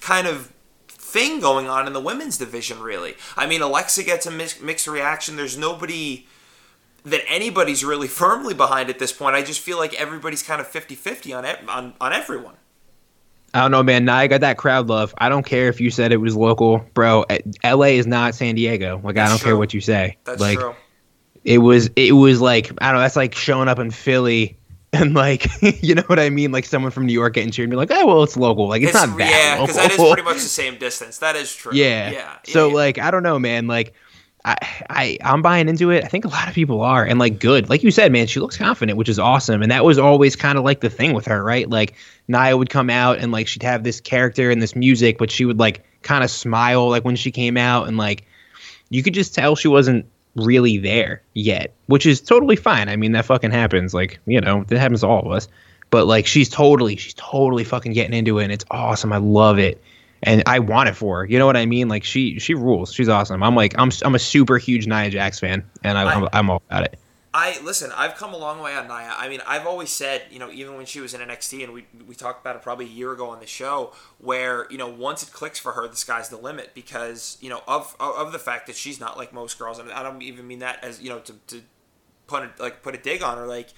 kind 0.00 0.26
of 0.26 0.52
thing 0.88 1.40
going 1.40 1.68
on 1.68 1.86
in 1.86 1.92
the 1.92 2.00
women's 2.00 2.38
division 2.38 2.80
really 2.80 3.14
i 3.36 3.46
mean 3.46 3.60
alexa 3.60 4.02
gets 4.02 4.24
a 4.24 4.30
mix- 4.30 4.60
mixed 4.62 4.86
reaction 4.86 5.36
there's 5.36 5.58
nobody 5.58 6.26
that 7.04 7.20
anybody's 7.28 7.84
really 7.84 8.08
firmly 8.22 8.54
behind 8.54 8.88
at 8.88 8.98
this 8.98 9.12
point 9.12 9.36
i 9.36 9.42
just 9.42 9.60
feel 9.60 9.76
like 9.76 9.92
everybody's 9.94 10.42
kind 10.42 10.60
of 10.60 10.66
50-50 10.70 11.36
on, 11.36 11.44
ev- 11.44 11.68
on, 11.68 11.94
on 12.00 12.12
everyone 12.12 12.54
I 13.54 13.60
don't 13.60 13.70
know, 13.70 13.82
man. 13.82 14.06
Nia 14.06 14.28
got 14.28 14.40
that 14.40 14.56
crowd 14.56 14.88
love. 14.88 15.14
I 15.18 15.28
don't 15.28 15.44
care 15.44 15.68
if 15.68 15.78
you 15.78 15.90
said 15.90 16.10
it 16.10 16.16
was 16.16 16.34
local, 16.34 16.82
bro. 16.94 17.26
eh, 17.28 17.40
L.A. 17.62 17.98
is 17.98 18.06
not 18.06 18.34
San 18.34 18.54
Diego. 18.54 18.98
Like 19.04 19.18
I 19.18 19.28
don't 19.28 19.42
care 19.42 19.58
what 19.58 19.74
you 19.74 19.82
say. 19.82 20.16
that's 20.24 20.40
like 20.40 20.58
true 20.58 20.74
it 21.44 21.58
was 21.58 21.90
it 21.96 22.12
was 22.12 22.40
like 22.40 22.72
I 22.78 22.86
don't 22.86 22.96
know. 22.96 23.00
That's 23.00 23.16
like 23.16 23.34
showing 23.34 23.68
up 23.68 23.78
in 23.78 23.90
Philly 23.90 24.56
and 24.92 25.14
like 25.14 25.48
you 25.82 25.94
know 25.94 26.02
what 26.06 26.18
I 26.18 26.30
mean. 26.30 26.52
Like 26.52 26.64
someone 26.64 26.90
from 26.90 27.06
New 27.06 27.12
York 27.12 27.34
getting 27.34 27.50
cheered 27.50 27.64
and 27.64 27.70
be 27.70 27.76
like, 27.76 27.90
oh 27.90 28.06
well, 28.06 28.22
it's 28.22 28.36
local. 28.36 28.68
Like 28.68 28.82
it's, 28.82 28.94
not 28.94 29.16
that 29.18 29.30
yeah, 29.30 29.60
because 29.60 29.76
that 29.76 29.90
is 29.90 29.96
pretty 29.96 30.22
much 30.22 30.36
the 30.36 30.40
same 30.40 30.78
distance. 30.78 31.18
That 31.18 31.36
is 31.36 31.54
true. 31.54 31.72
Yeah. 31.74 32.10
yeah. 32.10 32.36
So 32.44 32.68
yeah. 32.68 32.74
like 32.74 32.98
I 32.98 33.10
don't 33.10 33.22
know, 33.22 33.38
man. 33.38 33.66
Like 33.66 33.94
I 34.44 34.56
I 34.90 35.18
I'm 35.22 35.42
buying 35.42 35.68
into 35.68 35.90
it. 35.90 36.04
I 36.04 36.08
think 36.08 36.24
a 36.24 36.28
lot 36.28 36.48
of 36.48 36.54
people 36.54 36.82
are, 36.82 37.04
and 37.04 37.18
like 37.18 37.38
good. 37.38 37.70
Like 37.70 37.82
you 37.82 37.90
said, 37.90 38.12
man, 38.12 38.26
she 38.26 38.40
looks 38.40 38.56
confident, 38.56 38.98
which 38.98 39.08
is 39.08 39.18
awesome. 39.18 39.62
And 39.62 39.70
that 39.70 39.84
was 39.84 39.98
always 39.98 40.36
kind 40.36 40.58
of 40.58 40.64
like 40.64 40.80
the 40.80 40.90
thing 40.90 41.14
with 41.14 41.26
her, 41.26 41.42
right? 41.42 41.68
Like 41.68 41.94
Nia 42.28 42.56
would 42.56 42.70
come 42.70 42.90
out 42.90 43.18
and 43.18 43.32
like 43.32 43.46
she'd 43.48 43.62
have 43.62 43.84
this 43.84 44.00
character 44.00 44.50
and 44.50 44.60
this 44.60 44.76
music, 44.76 45.18
but 45.18 45.30
she 45.30 45.44
would 45.44 45.58
like 45.58 45.84
kind 46.02 46.22
of 46.22 46.30
smile 46.30 46.88
like 46.88 47.04
when 47.04 47.16
she 47.16 47.30
came 47.30 47.56
out, 47.56 47.88
and 47.88 47.96
like 47.96 48.24
you 48.90 49.02
could 49.02 49.14
just 49.14 49.34
tell 49.34 49.56
she 49.56 49.68
wasn't 49.68 50.06
really 50.34 50.78
there 50.78 51.22
yet, 51.34 51.74
which 51.86 52.06
is 52.06 52.20
totally 52.20 52.56
fine. 52.56 52.88
I 52.88 52.96
mean, 52.96 53.12
that 53.12 53.24
fucking 53.24 53.50
happens. 53.50 53.94
Like 53.94 54.20
you 54.26 54.40
know, 54.40 54.64
that 54.64 54.78
happens 54.78 55.00
to 55.00 55.08
all 55.08 55.26
of 55.26 55.32
us. 55.32 55.48
But 55.90 56.06
like 56.06 56.26
she's 56.26 56.48
totally, 56.48 56.96
she's 56.96 57.14
totally 57.14 57.64
fucking 57.64 57.92
getting 57.92 58.14
into 58.16 58.38
it, 58.38 58.44
and 58.44 58.52
it's 58.52 58.64
awesome. 58.70 59.12
I 59.12 59.18
love 59.18 59.58
it 59.58 59.82
and 60.22 60.42
I 60.46 60.60
want 60.60 60.88
it 60.88 60.96
for 60.96 61.18
her. 61.18 61.24
You 61.24 61.38
know 61.38 61.46
what 61.46 61.56
I 61.56 61.66
mean? 61.66 61.88
Like 61.88 62.04
she 62.04 62.38
she 62.38 62.54
rules. 62.54 62.92
She's 62.92 63.08
awesome. 63.08 63.42
I'm 63.42 63.54
like 63.54 63.74
I'm 63.78 63.90
I'm 64.02 64.14
a 64.14 64.18
super 64.18 64.58
huge 64.58 64.86
Nia 64.86 65.10
Jax 65.10 65.40
fan, 65.40 65.64
and 65.82 65.98
I, 65.98 66.14
I'm 66.14 66.28
I'm 66.32 66.50
all 66.50 66.62
about 66.68 66.84
it. 66.84 66.98
I 67.34 67.58
listen. 67.62 67.90
I've 67.96 68.16
come 68.16 68.34
a 68.34 68.36
long 68.36 68.60
way 68.60 68.74
on 68.74 68.88
Nia. 68.88 69.14
I 69.16 69.28
mean, 69.28 69.40
I've 69.46 69.66
always 69.66 69.90
said, 69.90 70.24
you 70.30 70.38
know, 70.38 70.50
even 70.50 70.76
when 70.76 70.84
she 70.84 71.00
was 71.00 71.14
in 71.14 71.20
NXT, 71.22 71.64
and 71.64 71.72
we 71.72 71.86
we 72.06 72.14
talked 72.14 72.42
about 72.42 72.56
it 72.56 72.62
probably 72.62 72.84
a 72.84 72.88
year 72.90 73.12
ago 73.12 73.30
on 73.30 73.40
the 73.40 73.46
show, 73.46 73.92
where 74.18 74.66
you 74.70 74.76
know 74.76 74.88
once 74.88 75.22
it 75.22 75.32
clicks 75.32 75.58
for 75.58 75.72
her, 75.72 75.88
the 75.88 75.96
sky's 75.96 76.28
the 76.28 76.36
limit 76.36 76.74
because 76.74 77.38
you 77.40 77.48
know 77.48 77.62
of 77.66 77.96
of 77.98 78.32
the 78.32 78.38
fact 78.38 78.66
that 78.66 78.76
she's 78.76 79.00
not 79.00 79.16
like 79.16 79.32
most 79.32 79.58
girls, 79.58 79.78
and 79.78 79.90
I 79.90 80.02
don't 80.02 80.20
even 80.20 80.46
mean 80.46 80.58
that 80.58 80.84
as 80.84 81.00
you 81.00 81.08
know 81.08 81.20
to 81.20 81.32
to 81.46 81.62
put 82.26 82.42
a, 82.42 82.50
like 82.62 82.82
put 82.82 82.94
a 82.94 82.98
dig 82.98 83.22
on 83.22 83.38
her. 83.38 83.46
Like, 83.46 83.68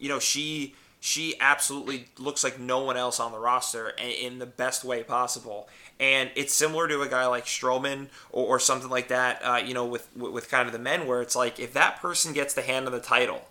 you 0.00 0.08
know, 0.08 0.18
she 0.18 0.74
she 0.98 1.38
absolutely 1.40 2.08
looks 2.18 2.42
like 2.42 2.58
no 2.58 2.82
one 2.82 2.96
else 2.96 3.20
on 3.20 3.30
the 3.30 3.38
roster 3.38 3.90
in 3.90 4.38
the 4.38 4.46
best 4.46 4.84
way 4.84 5.04
possible. 5.04 5.68
And 5.98 6.30
it's 6.34 6.52
similar 6.52 6.86
to 6.88 7.00
a 7.00 7.08
guy 7.08 7.26
like 7.26 7.46
Strowman 7.46 8.08
or, 8.30 8.46
or 8.56 8.60
something 8.60 8.90
like 8.90 9.08
that. 9.08 9.40
Uh, 9.42 9.56
you 9.64 9.72
know, 9.72 9.86
with 9.86 10.08
with 10.14 10.50
kind 10.50 10.66
of 10.66 10.72
the 10.72 10.78
men, 10.78 11.06
where 11.06 11.22
it's 11.22 11.34
like 11.34 11.58
if 11.58 11.72
that 11.72 12.00
person 12.00 12.32
gets 12.34 12.52
the 12.54 12.62
hand 12.62 12.86
of 12.86 12.92
the 12.92 13.00
title, 13.00 13.42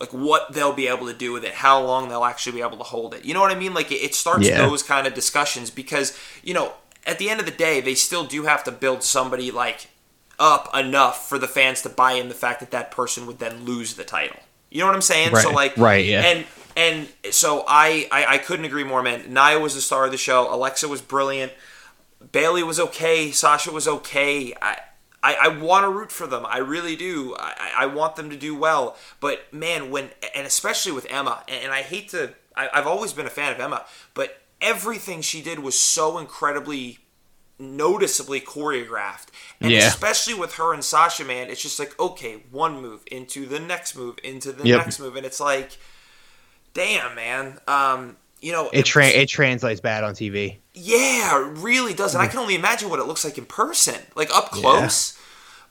like 0.00 0.10
what 0.10 0.52
they'll 0.52 0.72
be 0.72 0.86
able 0.86 1.06
to 1.06 1.12
do 1.12 1.32
with 1.32 1.44
it, 1.44 1.52
how 1.54 1.82
long 1.82 2.08
they'll 2.08 2.24
actually 2.24 2.52
be 2.52 2.62
able 2.62 2.76
to 2.76 2.84
hold 2.84 3.12
it. 3.14 3.24
You 3.24 3.34
know 3.34 3.40
what 3.40 3.50
I 3.50 3.56
mean? 3.56 3.74
Like 3.74 3.90
it, 3.90 4.14
starts 4.14 4.46
Yeah. 4.48 4.58
those 4.58 4.82
kind 4.84 5.06
of 5.06 5.14
discussions 5.14 5.70
because 5.70 6.16
you 6.44 6.54
know 6.54 6.74
at 7.06 7.18
the 7.18 7.28
end 7.28 7.40
of 7.40 7.46
the 7.46 7.52
day 7.52 7.80
they 7.80 7.94
still 7.96 8.24
do 8.24 8.44
have 8.44 8.62
to 8.64 8.70
build 8.72 9.02
somebody 9.02 9.50
like 9.50 9.88
up 10.38 10.68
enough 10.76 11.28
for 11.28 11.38
the 11.38 11.48
fans 11.48 11.82
to 11.82 11.88
buy 11.88 12.12
in 12.12 12.28
the 12.28 12.34
fact 12.34 12.60
that 12.60 12.70
that 12.70 12.90
person 12.92 13.26
would 13.26 13.38
then 13.40 13.64
lose 13.64 13.94
the 13.94 14.04
title. 14.04 14.38
You 14.70 14.80
know 14.80 14.86
what 14.86 14.94
I'm 14.94 15.02
saying? 15.02 15.34
So 15.36 15.50
like 15.50 15.76
Right, 15.76 16.04
yeah. 16.04 16.22
and 16.22 16.44
and 16.76 17.08
so 17.30 17.64
I, 17.68 18.08
I 18.10 18.26
I 18.34 18.38
couldn't 18.38 18.64
agree 18.64 18.84
more, 18.84 19.02
man. 19.02 19.32
Nia 19.32 19.58
was 19.58 19.74
the 19.74 19.80
star 19.80 20.04
of 20.06 20.10
the 20.12 20.18
show. 20.18 20.52
Alexa 20.52 20.88
was 20.88 21.00
brilliant. 21.02 21.52
Bayley 22.32 22.62
was 22.62 22.80
okay. 22.80 23.30
Sasha 23.30 23.70
was 23.70 23.86
okay. 23.86 24.54
I 24.60 24.78
I, 25.22 25.34
I 25.42 25.48
want 25.48 25.84
to 25.84 25.90
root 25.90 26.12
for 26.12 26.26
them. 26.26 26.44
I 26.46 26.58
really 26.58 26.96
do. 26.96 27.34
I, 27.38 27.72
I- 27.78 27.86
want 27.86 28.16
them 28.16 28.28
to 28.30 28.36
do 28.36 28.54
well. 28.54 28.96
But 29.20 29.52
man, 29.52 29.90
when 29.90 30.10
and 30.34 30.46
especially 30.46 30.92
with 30.92 31.06
Emma, 31.10 31.42
and, 31.48 31.64
and 31.64 31.72
I 31.72 31.82
hate 31.82 32.08
to. 32.10 32.34
I, 32.56 32.68
I've 32.72 32.86
always 32.86 33.12
been 33.12 33.26
a 33.26 33.30
fan 33.30 33.52
of 33.52 33.58
Emma, 33.60 33.84
but 34.14 34.40
everything 34.60 35.22
she 35.22 35.42
did 35.42 35.58
was 35.58 35.78
so 35.78 36.18
incredibly 36.18 36.98
noticeably 37.58 38.40
choreographed. 38.40 39.26
And 39.60 39.70
Yeah. 39.72 39.86
especially 39.88 40.34
with 40.34 40.54
her 40.54 40.72
and 40.74 40.84
Sasha, 40.84 41.24
man, 41.24 41.50
it's 41.50 41.62
just 41.62 41.78
like, 41.78 41.98
okay, 41.98 42.42
one 42.50 42.80
move 42.80 43.02
into 43.10 43.46
the 43.46 43.60
next 43.60 43.96
move, 43.96 44.18
into 44.24 44.52
the 44.52 44.66
Yep. 44.66 44.78
next 44.78 45.00
move. 45.00 45.16
And 45.16 45.24
it's 45.26 45.40
like, 45.40 45.76
damn, 46.74 47.14
man. 47.14 47.58
Um, 47.66 48.16
you 48.40 48.52
know, 48.52 48.68
It 48.72 48.84
tra- 48.84 49.06
it 49.06 49.28
translates 49.28 49.80
bad 49.80 50.04
on 50.04 50.14
TV. 50.14 50.58
yeah, 50.74 51.40
it 51.40 51.58
really 51.58 51.94
does, 51.94 52.14
and 52.14 52.22
I 52.22 52.26
can 52.26 52.38
only 52.40 52.54
imagine 52.54 52.90
what 52.90 52.98
it 53.00 53.04
looks 53.06 53.24
like 53.24 53.38
in 53.38 53.46
person, 53.46 53.96
like 54.14 54.30
up 54.34 54.50
close. 54.50 55.18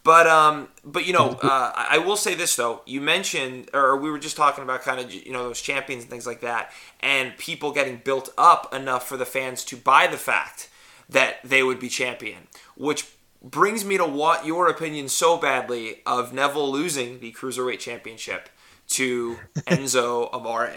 But 0.03 0.27
um, 0.27 0.67
but 0.83 1.05
you 1.05 1.13
know, 1.13 1.29
uh, 1.43 1.71
I 1.75 1.87
I 1.91 1.97
will 1.99 2.17
say 2.17 2.33
this 2.33 2.55
though. 2.55 2.81
You 2.85 2.99
mentioned, 2.99 3.69
or 3.73 3.95
we 3.97 4.09
were 4.09 4.17
just 4.19 4.35
talking 4.35 4.63
about 4.63 4.81
kind 4.81 4.99
of 4.99 5.13
you 5.13 5.31
know 5.31 5.43
those 5.43 5.61
champions 5.61 6.03
and 6.03 6.09
things 6.09 6.25
like 6.25 6.41
that, 6.41 6.71
and 6.99 7.37
people 7.37 7.71
getting 7.71 7.97
built 8.03 8.33
up 8.37 8.73
enough 8.73 9.07
for 9.07 9.17
the 9.17 9.25
fans 9.25 9.63
to 9.65 9.77
buy 9.77 10.07
the 10.07 10.17
fact 10.17 10.69
that 11.07 11.37
they 11.43 11.61
would 11.63 11.79
be 11.79 11.89
champion, 11.89 12.47
which 12.75 13.05
brings 13.41 13.85
me 13.85 13.97
to 13.97 14.05
want 14.05 14.45
your 14.45 14.67
opinion 14.67 15.07
so 15.09 15.37
badly 15.37 15.97
of 16.05 16.33
Neville 16.33 16.71
losing 16.71 17.19
the 17.19 17.31
cruiserweight 17.33 17.79
championship 17.79 18.49
to 18.87 19.37
Enzo 19.67 20.33
Amore. 20.33 20.71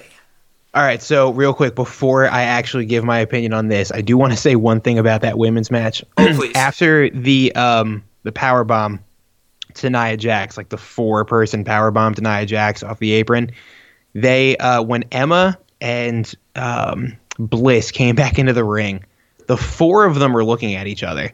All 0.77 0.83
right, 0.83 1.03
so 1.03 1.33
real 1.33 1.55
quick 1.55 1.75
before 1.75 2.29
I 2.29 2.43
actually 2.43 2.85
give 2.85 3.03
my 3.03 3.19
opinion 3.19 3.55
on 3.55 3.69
this, 3.69 3.91
I 3.91 4.03
do 4.03 4.19
want 4.19 4.35
to 4.35 4.37
say 4.47 4.57
one 4.57 4.83
thing 4.83 4.99
about 4.99 5.23
that 5.23 5.39
women's 5.39 5.71
match. 5.71 6.05
Oh, 6.19 6.33
please. 6.37 6.53
After 6.55 7.09
the 7.09 7.55
um 7.55 8.05
the 8.25 8.33
power 8.33 8.63
bomb 8.63 9.01
to 9.75 9.89
Nia 9.89 10.19
Jax, 10.19 10.59
like 10.59 10.69
the 10.69 10.77
four 10.77 11.25
person 11.25 11.65
power 11.65 11.91
bomb 11.91 12.13
to 12.15 12.21
Nia 12.21 12.45
Jax 12.45 12.83
off 12.83 12.99
the 12.99 13.13
apron, 13.13 13.53
they 14.13 14.59
uh 14.59 14.83
when 14.83 15.05
Emma 15.13 15.59
and 15.81 16.35
um 16.57 17.17
Bliss 17.39 17.91
came 17.91 18.15
back 18.15 18.39
into 18.39 18.53
the 18.53 18.65
ring, 18.65 19.03
the 19.47 19.57
four 19.57 20.05
of 20.05 20.17
them 20.17 20.35
were 20.35 20.45
looking 20.45 20.75
at 20.75 20.87
each 20.87 21.03
other. 21.03 21.33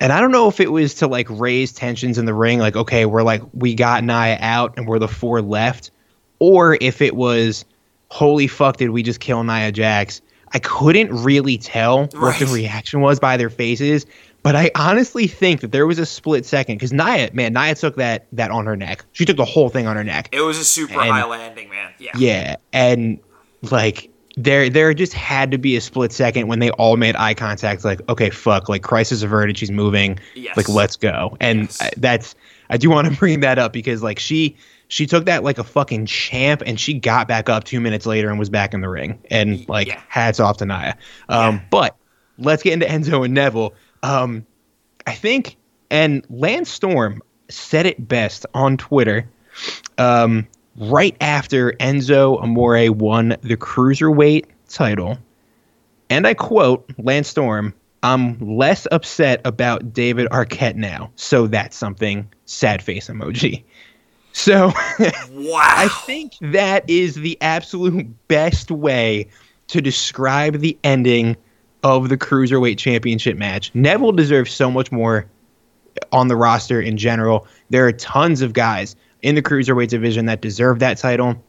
And 0.00 0.12
I 0.12 0.20
don't 0.20 0.30
know 0.30 0.48
if 0.48 0.60
it 0.60 0.70
was 0.70 0.94
to 0.96 1.08
like 1.08 1.26
raise 1.30 1.72
tensions 1.72 2.16
in 2.16 2.26
the 2.26 2.34
ring, 2.34 2.60
like, 2.60 2.76
okay, 2.76 3.06
we're 3.06 3.22
like, 3.24 3.42
we 3.52 3.74
got 3.74 4.04
Nia 4.04 4.38
out 4.40 4.74
and 4.76 4.86
we're 4.86 5.00
the 5.00 5.08
four 5.08 5.42
left, 5.42 5.90
or 6.38 6.78
if 6.80 7.02
it 7.02 7.16
was, 7.16 7.64
holy 8.12 8.46
fuck, 8.46 8.76
did 8.76 8.90
we 8.90 9.02
just 9.02 9.20
kill 9.20 9.42
Nia 9.42 9.72
Jax? 9.72 10.20
I 10.52 10.58
couldn't 10.58 11.10
really 11.24 11.56
tell 11.56 12.08
what 12.08 12.38
the 12.38 12.44
reaction 12.46 13.00
was 13.00 13.18
by 13.18 13.38
their 13.38 13.48
faces, 13.48 14.04
but 14.42 14.54
I 14.54 14.70
honestly 14.74 15.26
think 15.26 15.62
that 15.62 15.72
there 15.72 15.86
was 15.86 15.98
a 15.98 16.04
split 16.04 16.44
second 16.44 16.74
because 16.76 16.92
Nia, 16.92 17.30
man, 17.32 17.54
Nia 17.54 17.74
took 17.74 17.96
that 17.96 18.26
that 18.32 18.50
on 18.50 18.66
her 18.66 18.76
neck. 18.76 19.02
She 19.12 19.24
took 19.24 19.38
the 19.38 19.46
whole 19.46 19.70
thing 19.70 19.86
on 19.86 19.96
her 19.96 20.04
neck. 20.04 20.28
It 20.30 20.42
was 20.42 20.58
a 20.58 20.64
super 20.64 21.00
And- 21.00 21.10
high 21.10 21.24
landing, 21.24 21.70
man. 21.70 21.90
Yeah. 21.98 22.10
Yeah, 22.16 22.56
and 22.74 23.18
like 23.70 24.10
there 24.36 24.68
there 24.68 24.92
just 24.92 25.14
had 25.14 25.50
to 25.52 25.58
be 25.58 25.74
a 25.76 25.80
split 25.80 26.12
second 26.12 26.48
when 26.48 26.58
they 26.58 26.70
all 26.72 26.96
made 26.98 27.16
eye 27.16 27.34
contact 27.34 27.84
like 27.84 28.00
okay 28.08 28.30
fuck 28.30 28.66
like 28.68 28.82
crisis 28.82 29.22
averted 29.22 29.58
she's 29.58 29.70
moving 29.70 30.18
Yes. 30.34 30.56
like 30.56 30.70
let's 30.70 30.96
go 30.96 31.36
and 31.38 31.60
Yes. 31.62 31.82
I, 31.82 31.90
that's 31.98 32.34
I 32.70 32.78
do 32.78 32.88
want 32.88 33.08
to 33.12 33.14
bring 33.18 33.40
that 33.40 33.58
up 33.58 33.74
because 33.74 34.02
like 34.02 34.18
she 34.18 34.56
she 34.92 35.06
took 35.06 35.24
that 35.24 35.42
like 35.42 35.56
a 35.56 35.64
fucking 35.64 36.04
champ 36.04 36.62
and 36.66 36.78
she 36.78 36.92
got 36.92 37.26
back 37.26 37.48
up 37.48 37.64
2 37.64 37.80
minutes 37.80 38.04
later 38.04 38.28
and 38.28 38.38
was 38.38 38.50
back 38.50 38.74
in 38.74 38.82
the 38.82 38.88
ring 38.90 39.18
and 39.30 39.66
like 39.68 39.88
yeah. 39.88 40.00
hats 40.08 40.38
off 40.38 40.58
to 40.58 40.66
Nia 40.66 40.96
um 41.28 41.56
Yeah. 41.56 41.62
but 41.70 41.96
let's 42.36 42.62
get 42.62 42.74
into 42.74 42.86
Enzo 42.86 43.24
and 43.24 43.32
Neville 43.32 43.72
um 44.02 44.44
I 45.06 45.14
think 45.14 45.56
and 45.90 46.24
Lance 46.30 46.70
Storm 46.70 47.22
said 47.48 47.86
it 47.86 48.08
best 48.08 48.46
on 48.54 48.76
Twitter 48.76 49.28
um, 49.98 50.46
right 50.76 51.16
after 51.20 51.72
Enzo 51.72 52.42
Amore 52.42 52.90
won 52.92 53.36
the 53.42 53.56
cruiserweight 53.56 54.46
title. 54.68 55.18
And 56.10 56.26
I 56.26 56.34
quote 56.34 56.90
Lance 56.98 57.28
Storm, 57.28 57.74
I'm 58.02 58.38
less 58.38 58.86
upset 58.90 59.40
about 59.44 59.92
David 59.92 60.28
Arquette 60.30 60.76
now. 60.76 61.10
So 61.16 61.46
that's 61.46 61.76
something 61.76 62.28
sad 62.46 62.82
face 62.82 63.08
emoji. 63.08 63.62
So 64.32 64.72
Wow. 65.30 65.60
I 65.60 65.88
think 66.06 66.34
that 66.40 66.88
is 66.88 67.16
the 67.16 67.36
absolute 67.40 68.06
best 68.28 68.70
way 68.70 69.28
to 69.68 69.80
describe 69.80 70.58
the 70.58 70.76
ending 70.84 71.36
of 71.82 72.08
the 72.08 72.16
Cruiserweight 72.16 72.78
Championship 72.78 73.36
match. 73.36 73.70
Neville 73.74 74.12
deserves 74.12 74.52
so 74.52 74.70
much 74.70 74.92
more 74.92 75.26
on 76.12 76.28
the 76.28 76.36
roster 76.36 76.80
in 76.80 76.96
general. 76.96 77.46
There 77.70 77.86
are 77.86 77.92
tons 77.92 78.42
of 78.42 78.52
guys 78.52 78.96
in 79.22 79.34
the 79.34 79.42
Cruiserweight 79.42 79.88
division 79.88 80.26
that 80.26 80.40
deserve 80.40 80.78
that 80.80 80.98
title. 80.98 81.42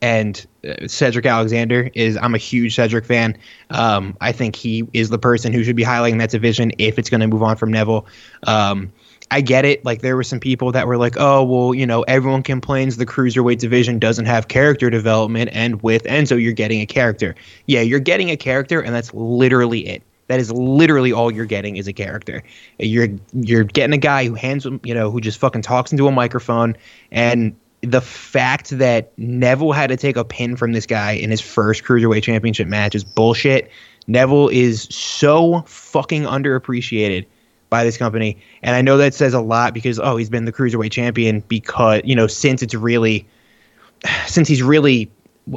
And 0.00 0.46
uh, 0.64 0.86
Cedric 0.86 1.26
Alexander 1.26 1.90
is, 1.94 2.16
I'm 2.18 2.34
a 2.34 2.38
huge 2.38 2.76
Cedric 2.76 3.04
fan. 3.04 3.36
Um, 3.70 4.16
I 4.20 4.30
think 4.30 4.54
he 4.54 4.86
is 4.92 5.08
the 5.08 5.18
person 5.18 5.52
who 5.52 5.64
should 5.64 5.74
be 5.74 5.84
highlighting 5.84 6.18
that 6.18 6.30
division 6.30 6.70
if 6.78 6.98
it's 6.98 7.10
going 7.10 7.20
to 7.20 7.26
move 7.26 7.42
on 7.42 7.56
from 7.56 7.72
Neville. 7.72 8.06
Um, 8.46 8.92
I 9.30 9.40
get 9.40 9.64
it. 9.64 9.84
Like 9.84 10.00
there 10.00 10.16
were 10.16 10.22
some 10.22 10.40
people 10.40 10.72
that 10.72 10.86
were 10.86 10.96
like, 10.96 11.16
"Oh, 11.18 11.44
well, 11.44 11.74
you 11.74 11.86
know, 11.86 12.02
everyone 12.02 12.42
complains 12.42 12.96
the 12.96 13.06
cruiserweight 13.06 13.58
division 13.58 13.98
doesn't 13.98 14.26
have 14.26 14.48
character 14.48 14.90
development, 14.90 15.50
and 15.52 15.82
with 15.82 16.04
Enzo, 16.04 16.40
you're 16.40 16.52
getting 16.52 16.80
a 16.80 16.86
character. 16.86 17.34
Yeah, 17.66 17.80
you're 17.82 18.00
getting 18.00 18.30
a 18.30 18.36
character, 18.36 18.80
and 18.80 18.94
that's 18.94 19.12
literally 19.12 19.86
it. 19.86 20.02
That 20.28 20.40
is 20.40 20.50
literally 20.52 21.12
all 21.12 21.30
you're 21.30 21.46
getting 21.46 21.76
is 21.76 21.88
a 21.88 21.92
character. 21.92 22.42
You're 22.78 23.08
you're 23.32 23.64
getting 23.64 23.94
a 23.94 23.98
guy 23.98 24.26
who 24.26 24.34
hands, 24.34 24.66
you 24.82 24.94
know, 24.94 25.10
who 25.10 25.20
just 25.20 25.38
fucking 25.38 25.62
talks 25.62 25.92
into 25.92 26.06
a 26.06 26.12
microphone, 26.12 26.76
and 27.10 27.54
the 27.82 28.00
fact 28.00 28.70
that 28.70 29.12
Neville 29.18 29.72
had 29.72 29.88
to 29.88 29.96
take 29.96 30.16
a 30.16 30.24
pin 30.24 30.56
from 30.56 30.72
this 30.72 30.86
guy 30.86 31.12
in 31.12 31.30
his 31.30 31.40
first 31.40 31.84
cruiserweight 31.84 32.22
championship 32.22 32.66
match 32.66 32.94
is 32.94 33.04
bullshit. 33.04 33.70
Neville 34.06 34.48
is 34.48 34.84
so 34.90 35.62
fucking 35.66 36.22
underappreciated 36.22 37.26
by 37.70 37.84
this 37.84 37.96
company. 37.96 38.36
And 38.62 38.74
I 38.74 38.82
know 38.82 38.96
that 38.96 39.14
says 39.14 39.34
a 39.34 39.40
lot 39.40 39.74
because 39.74 39.98
oh, 39.98 40.16
he's 40.16 40.30
been 40.30 40.44
the 40.44 40.52
cruiserweight 40.52 40.90
champion 40.92 41.40
because 41.48 42.02
you 42.04 42.14
know 42.14 42.26
since 42.26 42.62
it's 42.62 42.74
really 42.74 43.26
since 44.26 44.48
he's 44.48 44.62
really 44.62 45.10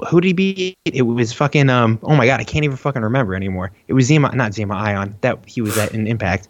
who 0.09 0.21
did 0.21 0.27
he 0.27 0.33
beat? 0.33 0.77
It 0.85 1.01
was 1.01 1.33
fucking 1.33 1.69
um 1.69 1.99
oh 2.03 2.15
my 2.15 2.25
god, 2.25 2.39
I 2.39 2.43
can't 2.43 2.65
even 2.65 2.77
fucking 2.77 3.01
remember 3.01 3.35
anymore. 3.35 3.71
It 3.87 3.93
was 3.93 4.09
Zema, 4.09 4.33
not 4.33 4.51
Zema 4.51 4.75
Ion. 4.75 5.15
That 5.21 5.39
he 5.45 5.61
was 5.61 5.77
at 5.77 5.93
an 5.93 6.07
Impact. 6.07 6.47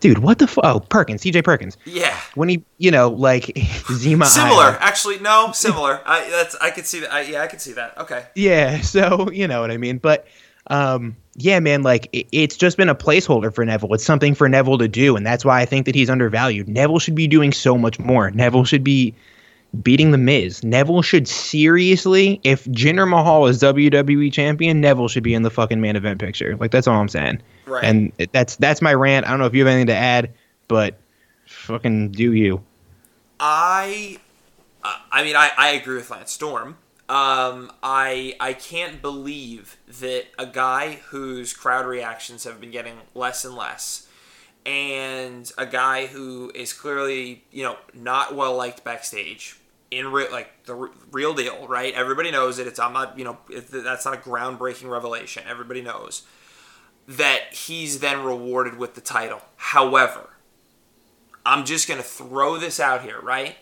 Dude, 0.00 0.18
what 0.18 0.40
the 0.40 0.48
fuck? 0.48 0.64
oh 0.64 0.80
Perkins, 0.80 1.22
TJ 1.22 1.44
Perkins. 1.44 1.76
yeah. 1.84 2.18
When 2.34 2.48
he 2.48 2.64
you 2.78 2.90
know 2.90 3.08
like 3.08 3.56
Zima 3.92 4.26
Similar, 4.26 4.64
Ion. 4.64 4.76
actually. 4.80 5.20
No, 5.20 5.52
similar. 5.52 6.00
I 6.04 6.28
that's 6.28 6.56
I 6.56 6.70
could 6.70 6.86
see 6.86 7.00
that. 7.00 7.12
I, 7.12 7.22
yeah, 7.22 7.42
I 7.42 7.46
could 7.46 7.60
see 7.60 7.72
that. 7.74 7.96
Okay. 7.98 8.26
Yeah, 8.34 8.80
so 8.82 9.30
you 9.30 9.46
know 9.46 9.60
what 9.60 9.70
I 9.70 9.76
mean. 9.76 9.98
But 9.98 10.26
um, 10.68 11.16
yeah, 11.36 11.60
man, 11.60 11.82
like 11.82 12.08
it, 12.12 12.26
it's 12.32 12.56
just 12.56 12.76
been 12.76 12.88
a 12.88 12.94
placeholder 12.94 13.54
for 13.54 13.64
Neville. 13.64 13.94
It's 13.94 14.04
something 14.04 14.34
for 14.34 14.48
Neville 14.48 14.78
to 14.78 14.88
do, 14.88 15.16
and 15.16 15.26
that's 15.26 15.44
why 15.44 15.60
I 15.60 15.64
think 15.64 15.86
that 15.86 15.94
he's 15.94 16.10
undervalued. 16.10 16.68
Neville 16.68 16.98
should 16.98 17.14
be 17.14 17.26
doing 17.26 17.52
so 17.52 17.76
much 17.76 17.98
more. 17.98 18.30
Neville 18.30 18.64
should 18.64 18.84
be 18.84 19.14
beating 19.82 20.10
the 20.10 20.18
Miz. 20.18 20.62
Neville 20.62 21.02
should 21.02 21.26
seriously, 21.26 22.40
if 22.44 22.64
Jinder 22.66 23.08
Mahal 23.08 23.46
is 23.46 23.60
WWE 23.60 24.32
champion, 24.32 24.80
Neville 24.80 25.08
should 25.08 25.22
be 25.22 25.34
in 25.34 25.42
the 25.42 25.50
fucking 25.50 25.80
main 25.80 25.96
event 25.96 26.20
picture. 26.20 26.56
Like 26.56 26.70
that's 26.70 26.86
all 26.86 27.00
I'm 27.00 27.08
saying. 27.08 27.40
Right. 27.66 27.84
And 27.84 28.12
that's 28.32 28.56
that's 28.56 28.82
my 28.82 28.92
rant. 28.92 29.26
I 29.26 29.30
don't 29.30 29.38
know 29.38 29.46
if 29.46 29.54
you 29.54 29.64
have 29.64 29.68
anything 29.68 29.86
to 29.86 29.96
add, 29.96 30.32
but 30.68 30.98
fucking 31.46 32.10
do 32.10 32.32
you. 32.32 32.62
I, 33.40 34.18
uh, 34.84 34.96
I 35.10 35.24
mean, 35.24 35.34
I, 35.34 35.50
I 35.56 35.70
agree 35.70 35.96
with 35.96 36.10
Lance 36.10 36.32
Storm. 36.32 36.76
Um, 37.08 37.70
I 37.82 38.36
I 38.40 38.52
can't 38.54 39.02
believe 39.02 39.76
that 40.00 40.26
a 40.38 40.46
guy 40.46 41.00
whose 41.08 41.52
crowd 41.52 41.86
reactions 41.86 42.44
have 42.44 42.60
been 42.60 42.70
getting 42.70 42.94
less 43.14 43.44
and 43.44 43.54
less, 43.54 44.06
and 44.64 45.50
a 45.58 45.66
guy 45.66 46.06
who 46.06 46.52
is 46.54 46.72
clearly 46.72 47.44
you 47.50 47.64
know 47.64 47.76
not 47.92 48.34
well 48.34 48.56
liked 48.56 48.84
backstage 48.84 49.56
in 49.90 50.10
re- 50.10 50.30
like 50.30 50.64
the 50.64 50.90
real 51.10 51.34
deal, 51.34 51.66
right? 51.68 51.92
Everybody 51.94 52.30
knows 52.30 52.58
it. 52.58 52.66
It's 52.66 52.78
I'm 52.78 52.92
not 52.92 53.18
you 53.18 53.24
know 53.24 53.38
that's 53.48 54.04
not 54.04 54.14
a 54.14 54.20
groundbreaking 54.20 54.88
revelation. 54.88 55.42
Everybody 55.46 55.82
knows 55.82 56.22
that 57.06 57.52
he's 57.52 58.00
then 58.00 58.22
rewarded 58.22 58.78
with 58.78 58.94
the 58.94 59.00
title. 59.00 59.42
However, 59.56 60.30
I'm 61.44 61.64
just 61.64 61.88
to 61.98 62.04
throw 62.06 62.58
this 62.58 62.80
out 62.80 63.02
here, 63.02 63.20
right? 63.20 63.56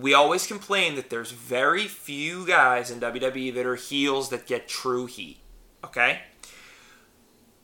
We 0.00 0.14
always 0.14 0.46
complain 0.46 0.94
that 0.94 1.10
there's 1.10 1.30
very 1.30 1.86
few 1.86 2.46
guys 2.46 2.90
in 2.90 3.00
WWE 3.00 3.54
that 3.54 3.66
are 3.66 3.76
heels 3.76 4.30
that 4.30 4.46
get 4.46 4.68
true 4.68 5.06
heat. 5.06 5.38
Okay? 5.84 6.20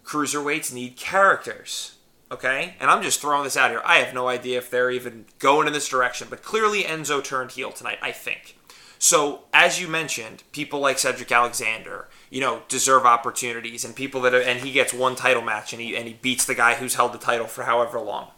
Cruiserweights 0.05 0.73
need 0.73 0.97
characters. 0.97 1.97
Okay? 2.31 2.75
And 2.79 2.91
I'm 2.91 3.03
just 3.03 3.21
throwing 3.21 3.45
this 3.45 3.57
out 3.57 3.71
here. 3.71 3.83
I 3.85 3.99
have 3.99 4.15
no 4.15 4.29
idea 4.29 4.59
if 4.59 4.71
they're 4.71 4.91
even 4.91 5.27
going 5.39 5.67
in 5.67 5.73
this 5.73 5.89
direction, 5.89 6.29
but 6.29 6.43
clearly 6.43 6.83
Enzo 6.83 7.25
turned 7.25 7.53
heel 7.53 7.73
tonight, 7.73 7.99
I 8.03 8.13
think. 8.13 8.57
So, 8.99 9.45
as 9.53 9.81
you 9.81 9.89
mentioned, 9.89 10.43
people 10.53 10.81
like 10.81 10.99
Cedric 10.99 11.31
Alexander, 11.31 12.09
you 12.31 12.41
know, 12.41 12.63
deserve 12.69 13.05
opportunities, 13.05 13.85
and 13.85 13.95
people 13.95 14.23
that 14.23 14.35
are, 14.35 14.41
and 14.41 14.61
he 14.61 14.73
gets 14.73 14.95
one 14.95 15.17
title 15.17 15.43
match, 15.43 15.75
and 15.75 15.83
he 15.83 15.95
and 15.95 16.09
he 16.09 16.15
beats 16.15 16.47
the 16.47 16.55
guy 16.55 16.75
who's 16.75 16.95
held 16.95 17.13
the 17.13 17.19
title 17.19 17.47
for 17.47 17.65
however 17.65 18.01
long. 18.01 18.31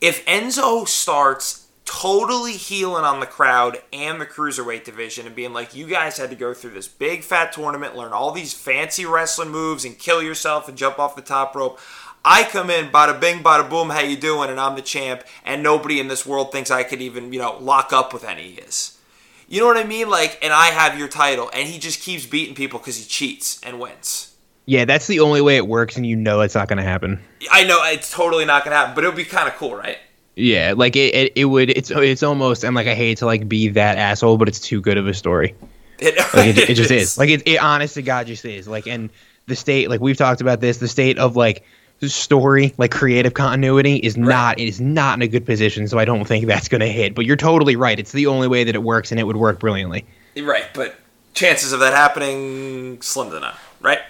If 0.00 0.24
Enzo 0.24 0.88
starts 0.88 1.61
totally 1.92 2.54
heeling 2.54 3.04
on 3.04 3.20
the 3.20 3.26
crowd 3.26 3.78
and 3.92 4.18
the 4.18 4.24
cruiserweight 4.24 4.82
division 4.82 5.26
and 5.26 5.34
being 5.34 5.52
like, 5.52 5.74
you 5.74 5.86
guys 5.86 6.16
had 6.16 6.30
to 6.30 6.36
go 6.36 6.54
through 6.54 6.70
this 6.70 6.88
big 6.88 7.22
fat 7.22 7.52
tournament, 7.52 7.94
learn 7.94 8.12
all 8.12 8.32
these 8.32 8.54
fancy 8.54 9.04
wrestling 9.04 9.50
moves, 9.50 9.84
and 9.84 9.98
kill 9.98 10.22
yourself 10.22 10.68
and 10.68 10.78
jump 10.78 10.98
off 10.98 11.14
the 11.14 11.22
top 11.22 11.54
rope. 11.54 11.78
I 12.24 12.44
come 12.44 12.70
in, 12.70 12.86
bada 12.86 13.20
bing, 13.20 13.42
bada 13.42 13.68
boom, 13.68 13.90
how 13.90 14.00
you 14.00 14.16
doing? 14.16 14.48
And 14.48 14.58
I'm 14.58 14.74
the 14.74 14.82
champ, 14.82 15.22
and 15.44 15.62
nobody 15.62 16.00
in 16.00 16.08
this 16.08 16.24
world 16.24 16.50
thinks 16.50 16.70
I 16.70 16.82
could 16.82 17.02
even, 17.02 17.30
you 17.32 17.38
know, 17.38 17.58
lock 17.58 17.92
up 17.92 18.14
with 18.14 18.24
any 18.24 18.56
of 18.56 18.64
his. 18.64 18.98
You 19.46 19.60
know 19.60 19.66
what 19.66 19.76
I 19.76 19.84
mean? 19.84 20.08
Like, 20.08 20.38
and 20.42 20.52
I 20.52 20.68
have 20.68 20.98
your 20.98 21.08
title, 21.08 21.50
and 21.52 21.68
he 21.68 21.78
just 21.78 22.00
keeps 22.00 22.24
beating 22.24 22.54
people 22.54 22.78
because 22.78 22.96
he 22.96 23.04
cheats 23.04 23.60
and 23.62 23.78
wins. 23.78 24.34
Yeah, 24.64 24.86
that's 24.86 25.08
the 25.08 25.20
only 25.20 25.42
way 25.42 25.56
it 25.56 25.68
works, 25.68 25.96
and 25.96 26.06
you 26.06 26.16
know 26.16 26.40
it's 26.40 26.54
not 26.54 26.68
going 26.68 26.78
to 26.78 26.84
happen. 26.84 27.22
I 27.50 27.64
know 27.64 27.84
it's 27.84 28.10
totally 28.10 28.46
not 28.46 28.64
going 28.64 28.72
to 28.72 28.78
happen, 28.78 28.94
but 28.94 29.04
it 29.04 29.08
would 29.08 29.16
be 29.16 29.24
kind 29.24 29.46
of 29.46 29.54
cool, 29.56 29.74
right? 29.74 29.98
Yeah, 30.34 30.74
like 30.76 30.96
it, 30.96 31.14
it, 31.14 31.32
it, 31.36 31.44
would. 31.44 31.70
It's 31.70 31.90
it's 31.90 32.22
almost. 32.22 32.64
And 32.64 32.74
like 32.74 32.86
I 32.86 32.94
hate 32.94 33.18
to 33.18 33.26
like 33.26 33.48
be 33.48 33.68
that 33.68 33.98
asshole, 33.98 34.38
but 34.38 34.48
it's 34.48 34.60
too 34.60 34.80
good 34.80 34.96
of 34.96 35.06
a 35.06 35.14
story. 35.14 35.54
It, 35.98 36.16
like, 36.34 36.56
it, 36.56 36.70
it 36.70 36.74
just 36.74 36.90
is. 36.90 37.12
is. 37.12 37.18
Like 37.18 37.28
it, 37.28 37.46
it, 37.46 37.58
honest 37.58 37.94
to 37.94 38.02
God, 38.02 38.26
just 38.26 38.44
is. 38.44 38.66
Like 38.66 38.86
and 38.86 39.10
the 39.46 39.56
state, 39.56 39.90
like 39.90 40.00
we've 40.00 40.16
talked 40.16 40.40
about 40.40 40.60
this, 40.60 40.78
the 40.78 40.88
state 40.88 41.18
of 41.18 41.36
like 41.36 41.64
story, 42.00 42.74
like 42.78 42.90
creative 42.90 43.34
continuity, 43.34 43.96
is 43.96 44.16
right. 44.16 44.26
not 44.26 44.58
it 44.58 44.66
is 44.66 44.80
not 44.80 45.18
in 45.18 45.22
a 45.22 45.28
good 45.28 45.44
position. 45.44 45.86
So 45.86 45.98
I 45.98 46.04
don't 46.04 46.24
think 46.24 46.46
that's 46.46 46.68
going 46.68 46.80
to 46.80 46.88
hit. 46.88 47.14
But 47.14 47.26
you're 47.26 47.36
totally 47.36 47.76
right. 47.76 47.98
It's 47.98 48.12
the 48.12 48.26
only 48.26 48.48
way 48.48 48.64
that 48.64 48.74
it 48.74 48.82
works, 48.82 49.10
and 49.10 49.20
it 49.20 49.24
would 49.24 49.36
work 49.36 49.60
brilliantly. 49.60 50.06
Right, 50.36 50.64
but 50.72 50.96
chances 51.34 51.72
of 51.72 51.80
that 51.80 51.92
happening 51.92 53.00
slim 53.02 53.30
to 53.30 53.40
none. 53.40 53.54
Right. 53.80 54.00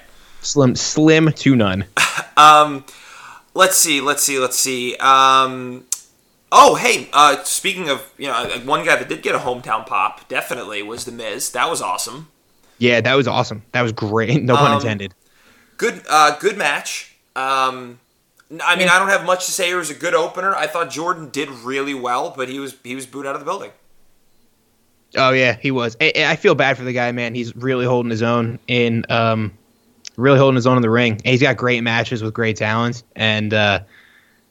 Slim, 0.40 0.74
slim 0.76 1.32
to 1.32 1.56
none. 1.56 1.84
um, 2.36 2.84
let's 3.54 3.76
see, 3.76 4.00
let's 4.00 4.22
see, 4.22 4.38
let's 4.38 4.58
see. 4.58 4.96
Um, 4.96 5.84
oh, 6.52 6.76
hey, 6.76 7.08
uh, 7.12 7.42
speaking 7.42 7.88
of, 7.88 8.12
you 8.18 8.28
know, 8.28 8.34
uh, 8.34 8.60
one 8.60 8.84
guy 8.84 8.94
that 8.94 9.08
did 9.08 9.22
get 9.22 9.34
a 9.34 9.38
hometown 9.38 9.84
pop, 9.86 10.28
definitely 10.28 10.82
was 10.82 11.06
the 11.06 11.12
Miz. 11.12 11.50
That 11.50 11.68
was 11.68 11.80
awesome. 11.82 12.28
Yeah, 12.78 13.00
that 13.00 13.14
was 13.14 13.26
awesome. 13.26 13.62
That 13.72 13.82
was 13.82 13.92
great. 13.92 14.42
No 14.42 14.56
pun 14.56 14.72
um, 14.72 14.76
intended. 14.76 15.14
Good, 15.78 16.02
uh, 16.08 16.38
good 16.38 16.58
match. 16.58 17.16
Um, 17.34 17.98
I 18.62 18.76
mean, 18.76 18.88
I 18.88 18.98
don't 18.98 19.08
have 19.08 19.24
much 19.24 19.46
to 19.46 19.52
say. 19.52 19.70
It 19.70 19.74
was 19.74 19.90
a 19.90 19.94
good 19.94 20.14
opener. 20.14 20.54
I 20.54 20.66
thought 20.66 20.90
Jordan 20.90 21.30
did 21.30 21.48
really 21.48 21.94
well, 21.94 22.34
but 22.36 22.48
he 22.48 22.58
was 22.58 22.76
he 22.84 22.94
was 22.94 23.06
booed 23.06 23.26
out 23.26 23.34
of 23.34 23.40
the 23.40 23.46
building. 23.46 23.70
Oh 25.16 25.30
yeah, 25.30 25.56
he 25.60 25.70
was. 25.70 25.96
I, 26.00 26.12
I 26.18 26.36
feel 26.36 26.54
bad 26.54 26.76
for 26.76 26.84
the 26.84 26.92
guy, 26.92 27.10
man. 27.12 27.34
He's 27.34 27.56
really 27.56 27.86
holding 27.86 28.10
his 28.10 28.22
own 28.22 28.58
in, 28.66 29.06
um, 29.08 29.52
really 30.16 30.38
holding 30.38 30.56
his 30.56 30.66
own 30.66 30.76
in 30.76 30.82
the 30.82 30.90
ring. 30.90 31.12
And 31.12 31.26
he's 31.26 31.40
got 31.40 31.56
great 31.56 31.82
matches 31.82 32.22
with 32.22 32.34
great 32.34 32.56
talents, 32.56 33.04
and 33.16 33.54
uh, 33.54 33.80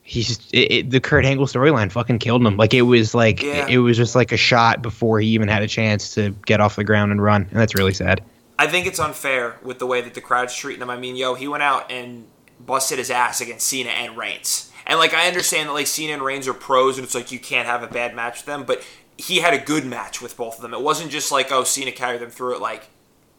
he's 0.03 0.37
it, 0.51 0.71
it, 0.71 0.89
the 0.89 0.99
Kurt 0.99 1.25
Angle 1.25 1.45
storyline 1.45 1.91
fucking 1.91 2.19
killed 2.19 2.45
him. 2.45 2.57
Like 2.57 2.73
it 2.73 2.83
was 2.83 3.13
like 3.13 3.41
yeah. 3.41 3.67
it 3.67 3.79
was 3.79 3.97
just 3.97 4.15
like 4.15 4.31
a 4.31 4.37
shot 4.37 4.81
before 4.81 5.19
he 5.19 5.27
even 5.29 5.47
had 5.47 5.63
a 5.63 5.67
chance 5.67 6.13
to 6.15 6.31
get 6.45 6.59
off 6.59 6.75
the 6.75 6.83
ground 6.83 7.11
and 7.11 7.21
run, 7.21 7.43
and 7.43 7.59
that's 7.59 7.75
really 7.75 7.93
sad. 7.93 8.21
I 8.59 8.67
think 8.67 8.85
it's 8.85 8.99
unfair 8.99 9.57
with 9.63 9.79
the 9.79 9.87
way 9.87 10.01
that 10.01 10.13
the 10.13 10.21
crowd's 10.21 10.55
treating 10.55 10.81
him. 10.81 10.89
I 10.89 10.97
mean, 10.97 11.15
yo, 11.15 11.33
he 11.33 11.47
went 11.47 11.63
out 11.63 11.91
and 11.91 12.27
busted 12.59 12.99
his 12.99 13.09
ass 13.09 13.41
against 13.41 13.67
Cena 13.67 13.89
and 13.89 14.15
Reigns. 14.17 14.71
And 14.85 14.99
like 14.99 15.13
I 15.13 15.27
understand 15.27 15.69
that 15.69 15.73
like 15.73 15.87
Cena 15.87 16.13
and 16.13 16.21
Reigns 16.21 16.47
are 16.47 16.53
pros 16.53 16.97
and 16.97 17.05
it's 17.05 17.15
like 17.15 17.31
you 17.31 17.39
can't 17.39 17.67
have 17.67 17.83
a 17.83 17.87
bad 17.87 18.15
match 18.15 18.39
with 18.39 18.45
them, 18.45 18.63
but 18.63 18.85
he 19.17 19.39
had 19.39 19.53
a 19.53 19.57
good 19.57 19.85
match 19.85 20.21
with 20.21 20.35
both 20.37 20.55
of 20.55 20.61
them. 20.61 20.73
It 20.73 20.81
wasn't 20.81 21.11
just 21.11 21.31
like 21.31 21.51
oh 21.51 21.63
Cena 21.63 21.91
carried 21.91 22.21
them 22.21 22.29
through 22.29 22.55
it. 22.55 22.61
Like 22.61 22.89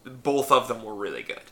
both 0.04 0.50
of 0.50 0.68
them 0.68 0.82
were 0.82 0.94
really 0.94 1.22
good. 1.22 1.42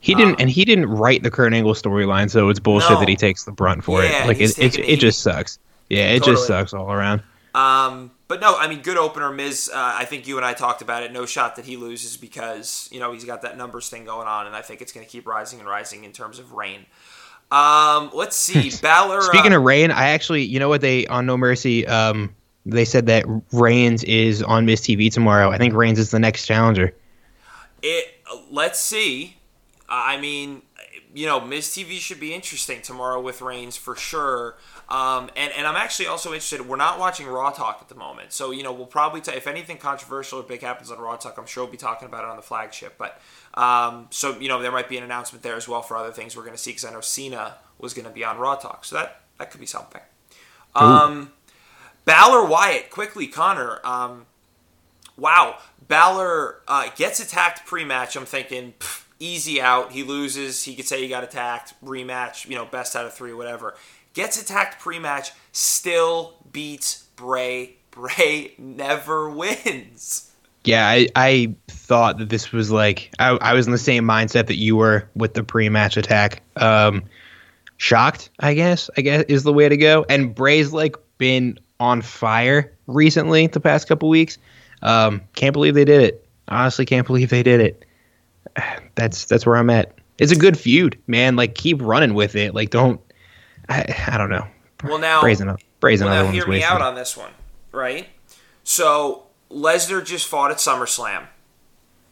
He 0.00 0.14
didn't, 0.14 0.34
um, 0.34 0.36
and 0.40 0.50
he 0.50 0.64
didn't 0.64 0.86
write 0.86 1.22
the 1.24 1.30
Kurt 1.30 1.52
Angle 1.52 1.74
storyline, 1.74 2.30
so 2.30 2.48
it's 2.48 2.60
bullshit 2.60 2.90
no. 2.90 3.00
that 3.00 3.08
he 3.08 3.16
takes 3.16 3.44
the 3.44 3.50
brunt 3.50 3.82
for 3.82 4.02
yeah, 4.02 4.24
it. 4.24 4.26
Like 4.28 4.40
it, 4.40 4.56
it, 4.58 4.78
it, 4.78 5.00
just 5.00 5.20
sucks. 5.20 5.58
Yeah, 5.88 6.10
it 6.10 6.20
totally. 6.20 6.36
just 6.36 6.46
sucks 6.46 6.72
all 6.72 6.92
around. 6.92 7.22
Um, 7.54 8.12
but 8.28 8.40
no, 8.40 8.56
I 8.56 8.68
mean, 8.68 8.82
good 8.82 8.96
opener. 8.96 9.32
Miz, 9.32 9.70
uh, 9.72 9.76
I 9.76 10.04
think 10.04 10.28
you 10.28 10.36
and 10.36 10.46
I 10.46 10.54
talked 10.54 10.82
about 10.82 11.02
it. 11.02 11.12
No 11.12 11.26
shot 11.26 11.56
that 11.56 11.64
he 11.64 11.76
loses 11.76 12.16
because 12.16 12.88
you 12.92 13.00
know 13.00 13.12
he's 13.12 13.24
got 13.24 13.42
that 13.42 13.56
numbers 13.56 13.88
thing 13.88 14.04
going 14.04 14.28
on, 14.28 14.46
and 14.46 14.54
I 14.54 14.62
think 14.62 14.82
it's 14.82 14.92
going 14.92 15.04
to 15.04 15.10
keep 15.10 15.26
rising 15.26 15.58
and 15.58 15.68
rising 15.68 16.04
in 16.04 16.12
terms 16.12 16.38
of 16.38 16.52
reign. 16.52 16.86
Um, 17.50 18.10
let's 18.12 18.36
see, 18.36 18.70
Balor. 18.82 19.22
Speaking 19.22 19.52
uh, 19.52 19.58
of 19.58 19.64
Reign, 19.64 19.90
I 19.90 20.10
actually, 20.10 20.44
you 20.44 20.60
know 20.60 20.68
what 20.68 20.82
they 20.82 21.06
on 21.06 21.26
No 21.26 21.36
Mercy, 21.36 21.86
um, 21.86 22.34
they 22.66 22.84
said 22.84 23.06
that 23.06 23.24
Reigns 23.52 24.04
is 24.04 24.42
on 24.42 24.66
Miz 24.66 24.82
TV 24.82 25.10
tomorrow. 25.10 25.50
I 25.50 25.58
think 25.58 25.74
Reigns 25.74 25.98
is 25.98 26.10
the 26.10 26.18
next 26.20 26.46
challenger. 26.46 26.94
It. 27.82 28.14
Let's 28.50 28.78
see. 28.78 29.37
I 29.88 30.20
mean, 30.20 30.62
you 31.14 31.26
know, 31.26 31.40
Miz 31.40 31.68
TV 31.68 31.98
should 31.98 32.20
be 32.20 32.34
interesting 32.34 32.82
tomorrow 32.82 33.20
with 33.20 33.40
Reigns 33.40 33.76
for 33.76 33.96
sure. 33.96 34.56
Um, 34.88 35.30
and, 35.36 35.52
and 35.52 35.66
I'm 35.66 35.76
actually 35.76 36.06
also 36.06 36.30
interested. 36.30 36.66
We're 36.66 36.76
not 36.76 36.98
watching 36.98 37.26
Raw 37.26 37.50
Talk 37.50 37.78
at 37.80 37.88
the 37.88 37.94
moment, 37.94 38.32
so 38.32 38.50
you 38.50 38.62
know 38.62 38.72
we'll 38.72 38.86
probably 38.86 39.20
t- 39.20 39.32
if 39.32 39.46
anything 39.46 39.78
controversial 39.78 40.40
or 40.40 40.42
big 40.42 40.62
happens 40.62 40.90
on 40.90 40.98
Raw 40.98 41.16
Talk, 41.16 41.38
I'm 41.38 41.46
sure 41.46 41.64
we'll 41.64 41.72
be 41.72 41.78
talking 41.78 42.06
about 42.06 42.24
it 42.24 42.30
on 42.30 42.36
the 42.36 42.42
flagship. 42.42 42.96
But 42.98 43.20
um, 43.54 44.06
so 44.10 44.38
you 44.38 44.48
know 44.48 44.60
there 44.60 44.72
might 44.72 44.88
be 44.88 44.98
an 44.98 45.04
announcement 45.04 45.42
there 45.42 45.56
as 45.56 45.66
well 45.66 45.82
for 45.82 45.96
other 45.96 46.12
things 46.12 46.36
we're 46.36 46.44
going 46.44 46.56
to 46.56 46.62
see 46.62 46.70
because 46.70 46.84
I 46.84 46.92
know 46.92 47.00
Cena 47.00 47.56
was 47.78 47.94
going 47.94 48.06
to 48.06 48.12
be 48.12 48.24
on 48.24 48.38
Raw 48.38 48.56
Talk, 48.56 48.84
so 48.84 48.96
that 48.96 49.22
that 49.38 49.50
could 49.50 49.60
be 49.60 49.66
something. 49.66 50.02
Um, 50.74 51.32
Balor 52.04 52.46
Wyatt 52.46 52.90
quickly, 52.90 53.26
Connor. 53.26 53.80
Um, 53.84 54.26
wow, 55.16 55.58
Balor 55.86 56.60
uh, 56.68 56.90
gets 56.96 57.20
attacked 57.20 57.66
pre-match. 57.66 58.16
I'm 58.16 58.26
thinking. 58.26 58.74
Pff, 58.78 59.04
easy 59.18 59.60
out. 59.60 59.92
He 59.92 60.02
loses. 60.02 60.62
He 60.62 60.74
could 60.74 60.86
say 60.86 61.00
he 61.00 61.08
got 61.08 61.24
attacked. 61.24 61.74
Rematch. 61.84 62.48
You 62.48 62.56
know, 62.56 62.64
best 62.64 62.96
out 62.96 63.06
of 63.06 63.14
three, 63.14 63.32
whatever 63.32 63.74
gets 64.18 64.40
attacked 64.42 64.80
pre-match, 64.80 65.30
still 65.52 66.34
beats 66.50 67.04
Bray. 67.14 67.76
Bray 67.90 68.52
never 68.58 69.28
wins. 69.30 70.32
Yeah, 70.64 70.86
I, 70.86 71.08
I 71.16 71.54
thought 71.68 72.18
that 72.18 72.28
this 72.28 72.52
was 72.52 72.70
like 72.70 73.10
I, 73.18 73.30
I 73.30 73.54
was 73.54 73.66
in 73.66 73.72
the 73.72 73.78
same 73.78 74.04
mindset 74.04 74.46
that 74.46 74.56
you 74.56 74.76
were 74.76 75.08
with 75.14 75.34
the 75.34 75.42
pre-match 75.42 75.96
attack. 75.96 76.42
Um, 76.56 77.04
shocked, 77.76 78.30
I 78.38 78.54
guess. 78.54 78.88
I 78.96 79.00
guess 79.00 79.24
is 79.28 79.42
the 79.42 79.52
way 79.52 79.68
to 79.68 79.76
go. 79.76 80.04
And 80.08 80.34
Bray's 80.34 80.72
like 80.72 80.96
been 81.16 81.58
on 81.80 82.02
fire 82.02 82.72
recently 82.86 83.46
the 83.48 83.60
past 83.60 83.88
couple 83.88 84.08
weeks. 84.08 84.38
Um, 84.82 85.22
can't 85.34 85.52
believe 85.52 85.74
they 85.74 85.84
did 85.84 86.02
it. 86.02 86.28
Honestly, 86.48 86.86
can't 86.86 87.06
believe 87.06 87.30
they 87.30 87.42
did 87.42 87.60
it. 87.60 87.84
That's 88.94 89.26
that's 89.26 89.46
where 89.46 89.56
I'm 89.56 89.70
at. 89.70 89.94
It's 90.18 90.32
a 90.32 90.36
good 90.36 90.58
feud, 90.58 90.98
man. 91.06 91.36
Like 91.36 91.54
keep 91.54 91.80
running 91.80 92.14
with 92.14 92.34
it. 92.34 92.54
Like 92.54 92.70
don't 92.70 93.00
I, 93.68 93.84
I 94.08 94.18
don't 94.18 94.30
know. 94.30 94.46
Well, 94.82 94.98
now 94.98 95.20
brazen 95.20 95.48
up, 95.48 95.60
brazen 95.80 96.08
well, 96.08 96.24
now 96.24 96.30
hear 96.30 96.46
me 96.46 96.62
out 96.62 96.82
on 96.82 96.94
this 96.94 97.16
one, 97.16 97.30
right? 97.72 98.08
So 98.64 99.26
Lesnar 99.50 100.04
just 100.04 100.26
fought 100.26 100.50
at 100.50 100.58
SummerSlam, 100.58 101.26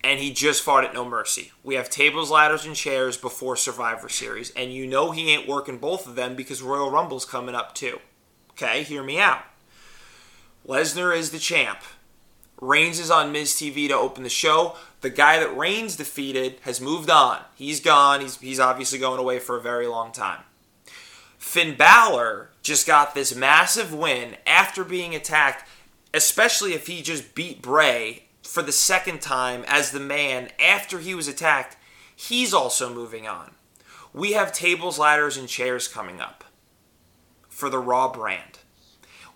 and 0.03 0.21
he 0.21 0.33
just 0.33 0.63
fought 0.63 0.85
at 0.85 0.95
No 0.95 1.05
Mercy. 1.05 1.53
We 1.63 1.75
have 1.75 1.91
tables, 1.91 2.31
ladders, 2.31 2.65
and 2.65 2.77
chairs 2.77 3.17
before 3.17 3.57
Survivor 3.57 4.09
Series, 4.09 4.51
and 4.51 4.73
you 4.73 4.87
know 4.87 5.11
he 5.11 5.31
ain't 5.31 5.49
working 5.49 5.79
both 5.79 6.07
of 6.07 6.15
them 6.15 6.35
because 6.35 6.63
Royal 6.63 6.91
Rumble's 6.91 7.25
coming 7.25 7.55
up 7.55 7.75
too. 7.75 8.01
Okay, 8.53 8.83
hear 8.83 9.03
me 9.03 9.19
out. 9.19 9.43
Lesnar 10.67 11.17
is 11.17 11.31
the 11.31 11.39
champ. 11.39 11.81
Reigns 12.61 12.99
is 12.99 13.11
on 13.11 13.33
Miz 13.33 13.53
TV 13.53 13.87
to 13.89 13.95
open 13.95 14.23
the 14.23 14.31
show. 14.31 14.77
The 15.07 15.11
guy 15.11 15.39
that 15.39 15.57
Reigns 15.57 15.95
defeated 15.95 16.57
has 16.63 16.81
moved 16.81 17.11
on. 17.11 17.39
He's 17.55 17.79
gone. 17.79 18.23
He's, 18.23 18.39
he's 18.39 18.59
obviously 18.59 18.99
going 18.99 19.21
away 19.21 19.39
for 19.39 19.57
a 19.57 19.63
very 19.63 19.87
long 19.87 20.11
time. 20.11 20.41
Finn 21.39 21.77
Balor 21.77 22.51
just 22.61 22.89
got 22.89 23.15
this 23.15 23.33
massive 23.33 23.95
win 23.95 24.37
after 24.49 24.83
being 24.83 25.15
attacked, 25.15 25.65
especially 26.13 26.73
if 26.73 26.89
he 26.89 27.03
just 27.03 27.37
beat 27.37 27.63
Bray 27.63 28.25
for 28.43 28.65
the 28.65 28.73
second 28.73 29.23
time 29.23 29.65
as 29.69 29.93
the 29.93 30.01
man 30.01 30.49
after 30.59 30.99
he 30.99 31.15
was 31.15 31.29
attacked. 31.29 31.77
He's 32.17 32.53
also 32.53 32.93
moving 32.93 33.29
on. 33.29 33.53
We 34.13 34.33
have 34.33 34.51
tables, 34.51 34.99
ladders, 34.99 35.37
and 35.37 35.49
chairs 35.49 35.87
coming 35.87 36.21
up 36.21 36.43
for 37.49 37.71
the 37.71 37.79
Raw 37.79 38.11
brand. 38.11 38.56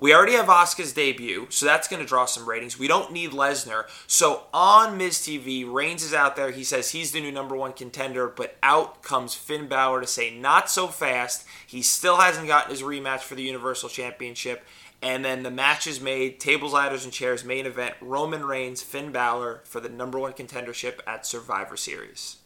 We 0.00 0.14
already 0.14 0.32
have 0.32 0.46
Asuka's 0.46 0.94
debut, 0.94 1.46
so 1.50 1.66
that's 1.66 1.86
going 1.86 2.00
to 2.00 2.08
draw 2.08 2.24
some 2.24 2.48
ratings. 2.48 2.78
We 2.78 2.88
don't 2.88 3.12
need 3.12 3.32
Lesnar. 3.32 3.84
So 4.06 4.44
on 4.52 4.96
Miz 4.96 5.18
TV, 5.18 5.70
Reigns 5.70 6.02
is 6.02 6.14
out 6.14 6.36
there. 6.36 6.50
He 6.52 6.64
says 6.64 6.92
he's 6.92 7.12
the 7.12 7.20
new 7.20 7.30
number 7.30 7.54
one 7.54 7.74
contender, 7.74 8.26
but 8.26 8.56
out 8.62 9.02
comes 9.02 9.34
Finn 9.34 9.68
Balor 9.68 10.00
to 10.00 10.06
say, 10.06 10.34
not 10.34 10.70
so 10.70 10.86
fast. 10.86 11.46
He 11.66 11.82
still 11.82 12.16
hasn't 12.16 12.46
gotten 12.46 12.70
his 12.70 12.80
rematch 12.80 13.20
for 13.20 13.34
the 13.34 13.42
Universal 13.42 13.90
Championship. 13.90 14.64
And 15.02 15.22
then 15.22 15.42
the 15.42 15.50
match 15.50 15.86
is 15.86 16.00
made 16.00 16.40
tables, 16.40 16.72
ladders, 16.72 17.04
and 17.04 17.12
chairs 17.12 17.44
main 17.44 17.66
event 17.66 17.94
Roman 18.00 18.46
Reigns, 18.46 18.82
Finn 18.82 19.12
Balor 19.12 19.60
for 19.64 19.80
the 19.80 19.90
number 19.90 20.18
one 20.18 20.32
contendership 20.32 21.00
at 21.06 21.26
Survivor 21.26 21.76
Series. 21.76 22.36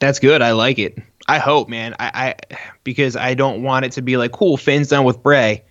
That's 0.00 0.18
good. 0.18 0.42
I 0.42 0.50
like 0.50 0.80
it. 0.80 0.98
I 1.28 1.38
hope, 1.38 1.68
man. 1.68 1.94
I, 2.00 2.10
I 2.50 2.56
because 2.82 3.14
I 3.14 3.34
don't 3.34 3.62
want 3.62 3.84
it 3.84 3.92
to 3.92 4.02
be 4.02 4.16
like, 4.16 4.32
cool, 4.32 4.56
Finn's 4.56 4.88
done 4.88 5.04
with 5.04 5.22
Bray. 5.22 5.62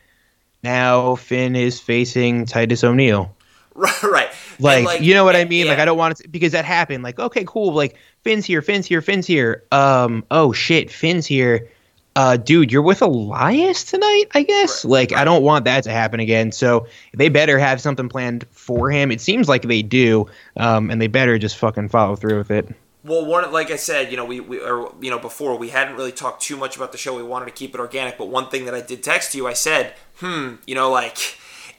Now 0.63 1.15
Finn 1.15 1.56
is 1.56 1.80
facing 1.80 2.45
Titus 2.45 2.84
O'Neil. 2.84 3.36
Right, 3.74 4.04
right. 4.04 4.30
Like, 4.60 4.86
like, 4.86 5.02
you 5.02 5.13
know 5.13 5.24
what 5.24 5.36
I 5.36 5.45
mean? 5.45 5.65
yeah. 5.65 5.71
Like 5.71 5.80
I 5.80 5.86
don't 5.86 5.97
want 5.97 6.19
it 6.19 6.24
to, 6.24 6.30
because 6.30 6.52
that 6.52 6.65
happened. 6.65 7.04
Like 7.04 7.19
okay, 7.19 7.43
cool. 7.47 7.74
Like 7.74 7.97
Finn's 8.21 8.45
here, 8.45 8.62
Finn's 8.62 8.86
here, 8.86 9.02
Finn's 9.02 9.26
here. 9.26 9.63
Um, 9.71 10.26
oh 10.30 10.52
shit, 10.52 10.91
Finn's 10.91 11.26
here. 11.26 11.69
Uh, 12.13 12.36
dude, 12.36 12.74
you're 12.74 12.82
with 12.82 13.02
Elias 13.02 13.86
tonight, 13.86 14.26
I 14.34 14.43
guess. 14.43 14.84
Right, 14.84 14.91
like 14.91 15.13
I 15.13 15.24
don't 15.24 15.43
want 15.43 15.65
that 15.65 15.86
to 15.86 15.91
happen 15.91 16.19
again. 16.19 16.52
So 16.52 16.88
they 17.13 17.30
better 17.30 17.58
have 17.58 17.80
something 17.80 18.10
planned 18.10 18.45
for 18.52 18.91
him. 18.91 19.12
It 19.12 19.21
seems 19.21 19.47
like 19.47 19.62
they 19.62 19.82
do. 19.82 20.28
Um, 20.58 20.91
and 20.91 21.02
they 21.02 21.08
better 21.08 21.39
just 21.39 21.58
fucking 21.58 21.88
follow 21.89 22.17
through 22.17 22.39
with 22.39 22.52
it. 22.52 22.67
Well, 23.03 23.25
one 23.25 23.51
like 23.51 23.71
I 23.71 23.77
said, 23.77 24.11
you 24.11 24.17
know, 24.17 24.25
we, 24.25 24.39
we 24.39 24.59
or 24.59 24.93
you 25.01 25.09
know 25.09 25.17
before 25.17 25.57
we 25.57 25.69
hadn't 25.69 25.95
really 25.95 26.11
talked 26.11 26.43
too 26.43 26.55
much 26.55 26.75
about 26.75 26.91
the 26.91 26.97
show. 26.97 27.15
We 27.15 27.23
wanted 27.23 27.45
to 27.45 27.51
keep 27.51 27.73
it 27.73 27.79
organic, 27.79 28.17
but 28.17 28.29
one 28.29 28.49
thing 28.49 28.65
that 28.65 28.75
I 28.75 28.81
did 28.81 29.01
text 29.01 29.33
you, 29.33 29.47
I 29.47 29.53
said, 29.53 29.93
hmm, 30.17 30.55
you 30.67 30.75
know, 30.75 30.91
like, 30.91 31.17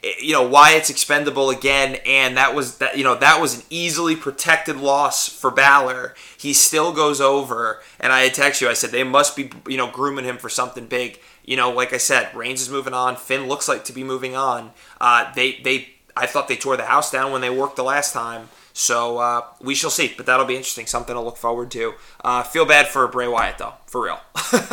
eh, 0.03 0.15
you 0.21 0.33
know, 0.33 0.43
Wyatt's 0.43 0.91
expendable 0.91 1.49
again, 1.51 1.99
and 2.05 2.37
that 2.37 2.57
was 2.57 2.79
that, 2.79 2.99
you 2.99 3.05
know, 3.05 3.15
that 3.15 3.41
was 3.41 3.59
an 3.59 3.65
easily 3.71 4.17
protected 4.17 4.77
loss 4.77 5.29
for 5.29 5.53
Balor. 5.53 6.17
He 6.37 6.53
still 6.53 6.93
goes 6.93 7.21
over, 7.21 7.83
and 8.01 8.13
I 8.13 8.23
had 8.23 8.35
text 8.35 8.61
you. 8.61 8.69
I 8.69 8.73
said 8.73 8.91
they 8.91 9.05
must 9.05 9.37
be, 9.37 9.51
you 9.69 9.77
know, 9.77 9.89
grooming 9.89 10.25
him 10.25 10.39
for 10.39 10.49
something 10.49 10.87
big. 10.87 11.21
You 11.45 11.57
know, 11.57 11.71
like 11.71 11.93
I 11.93 11.99
said, 11.99 12.35
Reigns 12.35 12.63
is 12.63 12.69
moving 12.69 12.95
on. 12.95 13.15
Finn 13.15 13.47
looks 13.47 13.69
like 13.69 13.85
to 13.85 13.93
be 13.93 14.03
moving 14.03 14.35
on. 14.35 14.73
Uh, 15.01 15.33
they 15.35 15.61
they 15.63 15.89
I 16.17 16.27
thought 16.27 16.49
they 16.49 16.57
tore 16.57 16.77
the 16.77 16.87
house 16.87 17.13
down 17.13 17.31
when 17.31 17.41
they 17.41 17.51
worked 17.51 17.77
the 17.77 17.85
last 17.85 18.13
time. 18.13 18.49
So 18.73 19.19
uh, 19.19 19.43
we 19.61 19.75
shall 19.75 19.91
see, 19.91 20.13
but 20.17 20.27
that'll 20.27 20.47
be 20.47 20.57
interesting. 20.57 20.87
Something 20.87 21.15
to 21.15 21.21
look 21.21 21.37
forward 21.37 21.71
to. 21.73 21.95
Uh, 22.25 22.43
feel 22.43 22.65
bad 22.65 22.89
for 22.89 23.07
Bray 23.09 23.29
Wyatt 23.29 23.59
though, 23.59 23.75
for 23.87 24.05
real. 24.05 24.19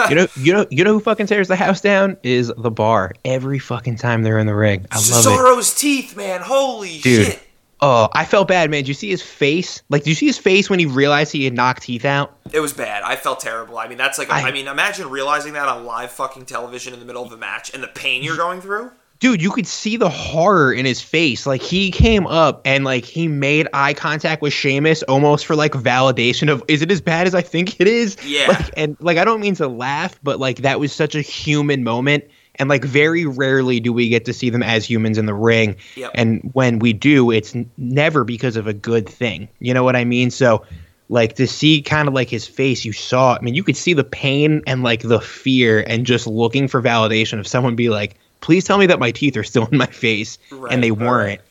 you 0.10 0.16
know, 0.16 0.28
you 0.38 0.54
know, 0.54 0.66
you 0.70 0.84
know 0.84 0.94
who 0.94 1.00
fucking 1.00 1.28
tears 1.28 1.48
the 1.48 1.56
house 1.56 1.82
down 1.82 2.18
is 2.24 2.52
the 2.58 2.72
bar 2.72 3.14
every 3.26 3.60
fucking 3.60 3.98
time 3.98 4.24
they're 4.24 4.40
in 4.40 4.48
the 4.48 4.56
ring. 4.56 4.86
I 4.92 4.96
love 4.96 5.06
it, 5.06 5.12
Cesaro's 5.12 5.74
teeth, 5.76 6.16
man. 6.16 6.42
Holy 6.42 7.00
dude. 7.00 7.26
shit. 7.28 7.44
Oh, 7.82 8.10
I 8.14 8.26
felt 8.26 8.50
bad, 8.50 8.70
man. 8.70 8.82
Did 8.82 8.90
you 8.90 8.94
see 8.94 9.10
his 9.10 9.22
face? 9.22 9.82
Like, 9.90 10.04
did 10.04 10.10
you 10.10 10.16
see 10.16 10.26
his 10.26 10.38
face 10.38 10.70
when 10.70 10.80
he 10.80 10.86
realized 10.86 11.32
he 11.32 11.46
had 11.46 11.54
knocked 11.54 11.84
teeth 11.84 12.04
out? 12.04 12.36
It 12.52 12.60
was 12.60 12.74
bad. 12.74 13.04
I 13.04 13.16
felt 13.16 13.40
terrible. 13.40 13.78
I 13.78 13.88
mean, 13.88 13.98
that's 13.98 14.18
like, 14.18 14.30
I, 14.30 14.50
I- 14.50 14.52
mean, 14.52 14.68
imagine 14.68 15.10
realizing 15.10 15.54
that 15.54 15.68
on 15.70 15.86
live 15.86 16.12
fucking 16.12 16.46
television 16.46 16.94
in 16.94 17.00
the 17.00 17.06
middle 17.06 17.24
of 17.24 17.32
a 17.32 17.38
match 17.38 17.74
and 17.74 17.82
the 17.82 17.88
pain 17.88 18.22
you're 18.22 18.36
going 18.36 18.60
through. 18.60 18.92
Dude, 19.20 19.42
you 19.42 19.52
could 19.52 19.68
see 19.68 19.98
the 19.98 20.10
horror 20.10 20.72
in 20.72 20.86
his 20.86 21.02
face. 21.02 21.46
Like 21.46 21.62
he 21.62 21.92
came 21.92 22.26
up 22.26 22.62
and 22.64 22.86
like 22.86 23.04
he 23.04 23.28
made 23.28 23.68
eye 23.74 23.94
contact 23.94 24.42
with 24.42 24.54
Sheamus 24.54 25.04
almost 25.04 25.46
for 25.46 25.58
like 25.58 25.74
validation 25.74 26.50
of 26.50 26.64
is 26.70 26.82
it 26.82 26.90
as 26.90 27.02
bad 27.02 27.28
as 27.28 27.36
I 27.36 27.42
think 27.42 27.82
it 27.82 27.88
is? 27.88 28.16
Yeah. 28.26 28.48
Like 28.48 28.72
and 28.78 28.98
like 29.02 29.18
I 29.18 29.26
don't 29.26 29.42
mean 29.42 29.56
to 29.56 29.68
laugh, 29.68 30.18
but 30.24 30.40
like 30.40 30.60
that 30.60 30.80
was 30.80 30.94
such 30.94 31.16
a 31.16 31.22
human 31.22 31.84
moment. 31.84 32.26
And 32.56 32.70
like 32.70 32.84
very 32.84 33.26
rarely 33.26 33.80
do 33.80 33.92
we 33.92 34.08
get 34.08 34.26
to 34.26 34.34
see 34.34 34.50
them 34.50 34.64
as 34.64 34.90
humans 34.90 35.18
in 35.18 35.26
the 35.26 35.34
ring. 35.34 35.76
Yep. 35.96 36.12
And 36.16 36.50
when 36.54 36.80
we 36.80 36.94
do, 36.94 37.32
it's 37.32 37.56
n- 37.56 37.70
never 37.78 38.24
because 38.24 38.56
of 38.56 38.68
a 38.68 38.74
good 38.74 39.08
thing. 39.08 39.50
You 39.60 39.74
know 39.74 39.84
what 39.84 39.96
I 39.98 40.06
mean? 40.06 40.32
So 40.32 40.66
like 41.10 41.36
to 41.36 41.48
see 41.48 41.82
kind 41.82 42.08
of 42.08 42.14
like 42.14 42.30
his 42.30 42.48
face, 42.48 42.86
you 42.86 42.94
saw. 42.94 43.36
I 43.36 43.42
mean, 43.42 43.56
you 43.56 43.64
could 43.64 43.78
see 43.78 43.94
the 43.94 44.04
pain 44.04 44.62
and 44.68 44.84
like 44.84 45.02
the 45.02 45.20
fear, 45.20 45.84
and 45.86 46.06
just 46.06 46.28
looking 46.28 46.68
for 46.68 46.82
validation 46.82 47.40
of 47.40 47.48
someone 47.48 47.76
be 47.76 47.90
like, 47.90 48.16
"Please 48.42 48.64
tell 48.66 48.78
me 48.78 48.86
that 48.88 49.00
my 49.00 49.12
teeth 49.12 49.36
are 49.38 49.44
still 49.44 49.68
in 49.72 49.78
my 49.78 49.86
face," 49.88 50.38
Right, 50.52 50.72
and 50.74 50.84
they 50.84 50.92
right. 50.92 51.08
weren't. 51.08 51.42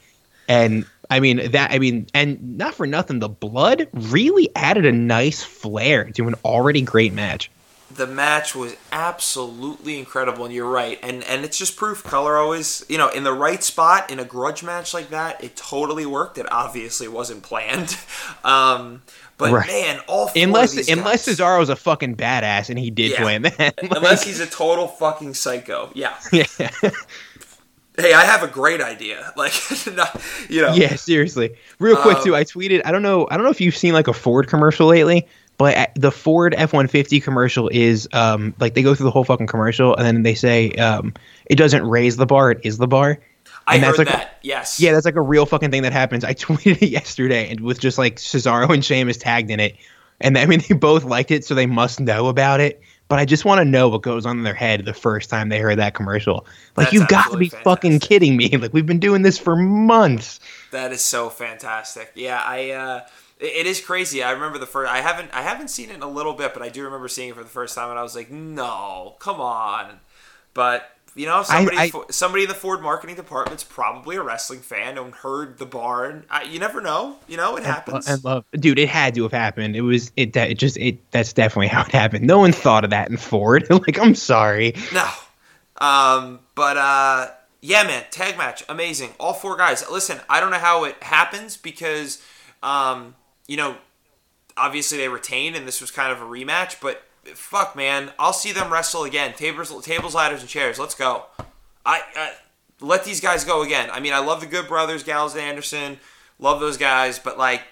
And 0.48 0.86
I 1.10 1.20
mean 1.20 1.50
that. 1.52 1.70
I 1.72 1.78
mean, 1.78 2.06
and 2.14 2.56
not 2.58 2.74
for 2.74 2.86
nothing, 2.86 3.18
the 3.18 3.28
blood 3.28 3.88
really 3.92 4.50
added 4.56 4.86
a 4.86 4.92
nice 4.92 5.42
flair 5.42 6.04
to 6.12 6.28
an 6.28 6.34
already 6.44 6.82
great 6.82 7.12
match. 7.12 7.50
the 7.90 8.06
match 8.06 8.54
was 8.54 8.76
absolutely 8.92 9.98
incredible 9.98 10.44
and 10.44 10.52
you're 10.52 10.68
right 10.68 10.98
and 11.02 11.24
and 11.24 11.42
it's 11.42 11.56
just 11.56 11.74
proof 11.74 12.04
color 12.04 12.36
always 12.36 12.84
you 12.86 12.98
know 12.98 13.08
in 13.08 13.24
the 13.24 13.32
right 13.32 13.64
spot 13.64 14.10
in 14.10 14.18
a 14.18 14.24
grudge 14.26 14.62
match 14.62 14.92
like 14.92 15.08
that 15.08 15.42
it 15.42 15.56
totally 15.56 16.04
worked 16.04 16.36
it 16.36 16.44
obviously 16.52 17.08
wasn't 17.08 17.42
planned 17.42 17.96
um 18.44 19.00
but 19.38 19.50
Right. 19.52 19.66
man 19.66 20.00
all 20.06 20.26
four 20.28 20.42
Unless 20.42 20.88
unless 20.90 21.26
guys, 21.26 21.38
Cesaro's 21.38 21.68
a 21.70 21.76
fucking 21.76 22.16
badass 22.16 22.68
and 22.68 22.78
he 22.78 22.90
did 22.90 23.12
Yeah. 23.12 23.22
plan 23.22 23.42
that. 23.58 23.74
unless 23.80 24.22
he's 24.24 24.40
a 24.40 24.46
total 24.46 24.86
fucking 24.88 25.32
psycho 25.34 25.90
yeah 25.94 26.14
yeah. 26.32 26.46
hey 27.96 28.12
i 28.14 28.24
have 28.24 28.42
a 28.42 28.48
great 28.48 28.80
idea 28.80 29.32
like 29.36 29.52
not, 29.94 30.20
you 30.48 30.62
know 30.62 30.74
Yeah, 30.74 30.96
seriously. 30.96 31.54
Real 31.78 31.96
quick 31.96 32.18
Um, 32.18 32.24
too, 32.24 32.36
I 32.36 32.44
tweeted. 32.44 32.82
I 32.84 32.92
don't 32.92 33.02
know. 33.02 33.26
I 33.30 33.36
don't 33.36 33.44
know 33.44 33.50
if 33.50 33.60
you've 33.60 33.76
seen 33.76 33.92
like 33.94 34.08
a 34.08 34.12
Ford 34.12 34.48
commercial 34.48 34.86
lately, 34.88 35.26
but 35.56 35.76
uh, 35.76 35.86
the 35.94 36.10
Ford 36.12 36.54
F 36.56 36.72
one 36.72 36.86
fifty 36.88 37.20
commercial 37.20 37.68
is 37.68 38.08
um 38.12 38.54
like 38.60 38.74
they 38.74 38.82
go 38.82 38.94
through 38.94 39.04
the 39.04 39.10
whole 39.10 39.24
fucking 39.24 39.46
commercial 39.46 39.94
and 39.96 40.04
then 40.06 40.22
they 40.22 40.34
say 40.34 40.70
um 40.72 41.14
it 41.46 41.56
doesn't 41.56 41.84
raise 41.88 42.16
the 42.16 42.26
bar, 42.26 42.50
it 42.52 42.60
is 42.64 42.78
the 42.78 42.86
bar. 42.88 43.18
I 43.68 43.74
and 43.74 43.84
heard 43.84 43.90
that's 43.90 43.98
like 43.98 44.08
that 44.08 44.38
yes 44.42 44.80
Yeah, 44.80 44.92
that's 44.92 45.04
like 45.04 45.16
a 45.16 45.20
real 45.20 45.46
fucking 45.46 45.70
thing 45.70 45.82
that 45.82 45.92
happens. 45.92 46.24
I 46.24 46.34
tweeted 46.46 46.82
it 46.82 46.88
yesterday 46.88 47.50
and 47.50 47.60
with 47.60 47.80
just 47.80 47.98
like 47.98 48.16
Cesaro 48.16 48.72
and 48.72 48.84
Sheamus 48.84 49.16
tagged 49.16 49.50
in 49.50 49.60
it, 49.60 49.76
and 50.20 50.36
I 50.38 50.46
mean 50.46 50.62
they 50.68 50.74
both 50.74 51.04
liked 51.04 51.30
it, 51.30 51.44
so 51.44 51.54
they 51.54 51.66
must 51.66 52.00
know 52.00 52.28
about 52.28 52.60
it. 52.60 52.80
But 53.08 53.18
I 53.18 53.24
just 53.24 53.46
want 53.46 53.60
to 53.60 53.64
know 53.64 53.88
what 53.88 54.02
goes 54.02 54.26
on 54.26 54.36
in 54.36 54.44
their 54.44 54.52
head 54.52 54.84
the 54.84 54.92
first 54.92 55.30
time 55.30 55.48
they 55.48 55.60
heard 55.60 55.78
that 55.78 55.94
commercial. 55.94 56.46
Like 56.76 56.86
That's 56.86 56.92
you've 56.92 57.08
got 57.08 57.30
to 57.30 57.38
be 57.38 57.46
absolutely 57.46 57.64
fucking 57.64 58.00
kidding 58.00 58.36
me! 58.36 58.50
Like 58.58 58.74
we've 58.74 58.86
been 58.86 59.00
doing 59.00 59.22
this 59.22 59.38
for 59.38 59.56
months. 59.56 60.40
That 60.72 60.92
is 60.92 61.00
so 61.00 61.30
fantastic. 61.30 62.12
Yeah, 62.14 62.42
I. 62.44 62.70
Uh, 62.70 63.06
it 63.40 63.46
it 63.46 63.66
is 63.66 63.80
crazy. 63.80 64.22
I 64.22 64.32
remember 64.32 64.58
the 64.58 64.66
first. 64.66 64.90
I 64.92 65.00
haven't. 65.00 65.30
I 65.32 65.42
haven't 65.42 65.68
seen 65.68 65.90
it 65.90 65.94
in 65.94 66.02
a 66.02 66.08
little 66.08 66.34
bit, 66.34 66.52
but 66.52 66.62
I 66.62 66.68
do 66.68 66.84
remember 66.84 67.08
seeing 67.08 67.30
it 67.30 67.36
for 67.36 67.42
the 67.42 67.48
first 67.48 67.74
time, 67.74 67.90
and 67.90 67.98
I 67.98 68.02
was 68.02 68.14
like, 68.16 68.30
"No, 68.30 69.16
come 69.20 69.40
on!" 69.40 70.00
But 70.54 70.90
you 71.18 71.26
know, 71.26 71.42
somebody, 71.42 71.76
I- 71.76 71.90
fo- 71.90 72.06
somebody 72.10 72.44
in 72.44 72.48
the 72.48 72.54
Ford 72.54 72.80
marketing 72.80 73.16
department's 73.16 73.64
probably 73.64 74.16
a 74.16 74.22
wrestling 74.22 74.60
fan 74.60 74.96
and 74.96 75.12
heard 75.12 75.58
the 75.58 75.66
barn. 75.66 76.24
I, 76.30 76.44
you 76.44 76.60
never 76.60 76.80
know. 76.80 77.16
You 77.26 77.36
know, 77.36 77.56
it 77.56 77.64
happens. 77.64 78.06
And 78.06 78.22
love, 78.24 78.44
dude, 78.52 78.78
it 78.78 78.88
had 78.88 79.16
to 79.16 79.24
have 79.24 79.32
happened. 79.32 79.74
It 79.74 79.80
was 79.80 80.12
it. 80.16 80.34
That 80.34 80.50
it 80.50 80.58
just 80.58 80.76
it. 80.76 81.10
That's 81.10 81.32
definitely 81.32 81.66
how 81.68 81.82
it 81.82 81.90
happened. 81.90 82.24
No 82.24 82.38
one 82.38 82.52
thought 82.52 82.84
of 82.84 82.90
that 82.90 83.10
in 83.10 83.16
Ford. 83.16 83.66
like, 83.70 83.98
I'm 83.98 84.14
sorry. 84.14 84.74
No. 84.94 85.08
Um, 85.80 86.40
but 86.54 86.76
uh, 86.76 87.28
yeah, 87.60 87.82
man, 87.82 88.04
tag 88.10 88.38
match, 88.38 88.62
amazing. 88.68 89.10
All 89.18 89.32
four 89.34 89.56
guys. 89.56 89.84
Listen, 89.90 90.20
I 90.28 90.38
don't 90.38 90.52
know 90.52 90.58
how 90.58 90.84
it 90.84 91.02
happens 91.02 91.56
because, 91.56 92.22
um, 92.62 93.16
you 93.48 93.56
know, 93.56 93.76
obviously 94.56 94.98
they 94.98 95.08
retained 95.08 95.56
and 95.56 95.66
this 95.66 95.80
was 95.80 95.90
kind 95.90 96.12
of 96.12 96.20
a 96.22 96.24
rematch. 96.24 96.80
But 96.80 97.02
fuck, 97.34 97.74
man, 97.76 98.10
I'll 98.18 98.32
see 98.32 98.52
them 98.52 98.72
wrestle 98.72 99.04
again. 99.04 99.34
Tables, 99.34 99.84
tables, 99.84 100.14
ladders, 100.14 100.40
and 100.40 100.48
chairs. 100.48 100.78
Let's 100.78 100.94
go. 100.94 101.24
I, 101.86 102.02
I 102.16 102.32
let 102.80 103.04
these 103.04 103.20
guys 103.20 103.44
go 103.44 103.62
again. 103.62 103.90
I 103.90 104.00
mean, 104.00 104.12
I 104.12 104.18
love 104.18 104.40
the 104.40 104.46
Good 104.46 104.68
Brothers, 104.68 105.02
Gallows, 105.02 105.34
and 105.34 105.42
Anderson. 105.42 105.98
Love 106.38 106.60
those 106.60 106.76
guys, 106.76 107.18
but 107.18 107.38
like, 107.38 107.62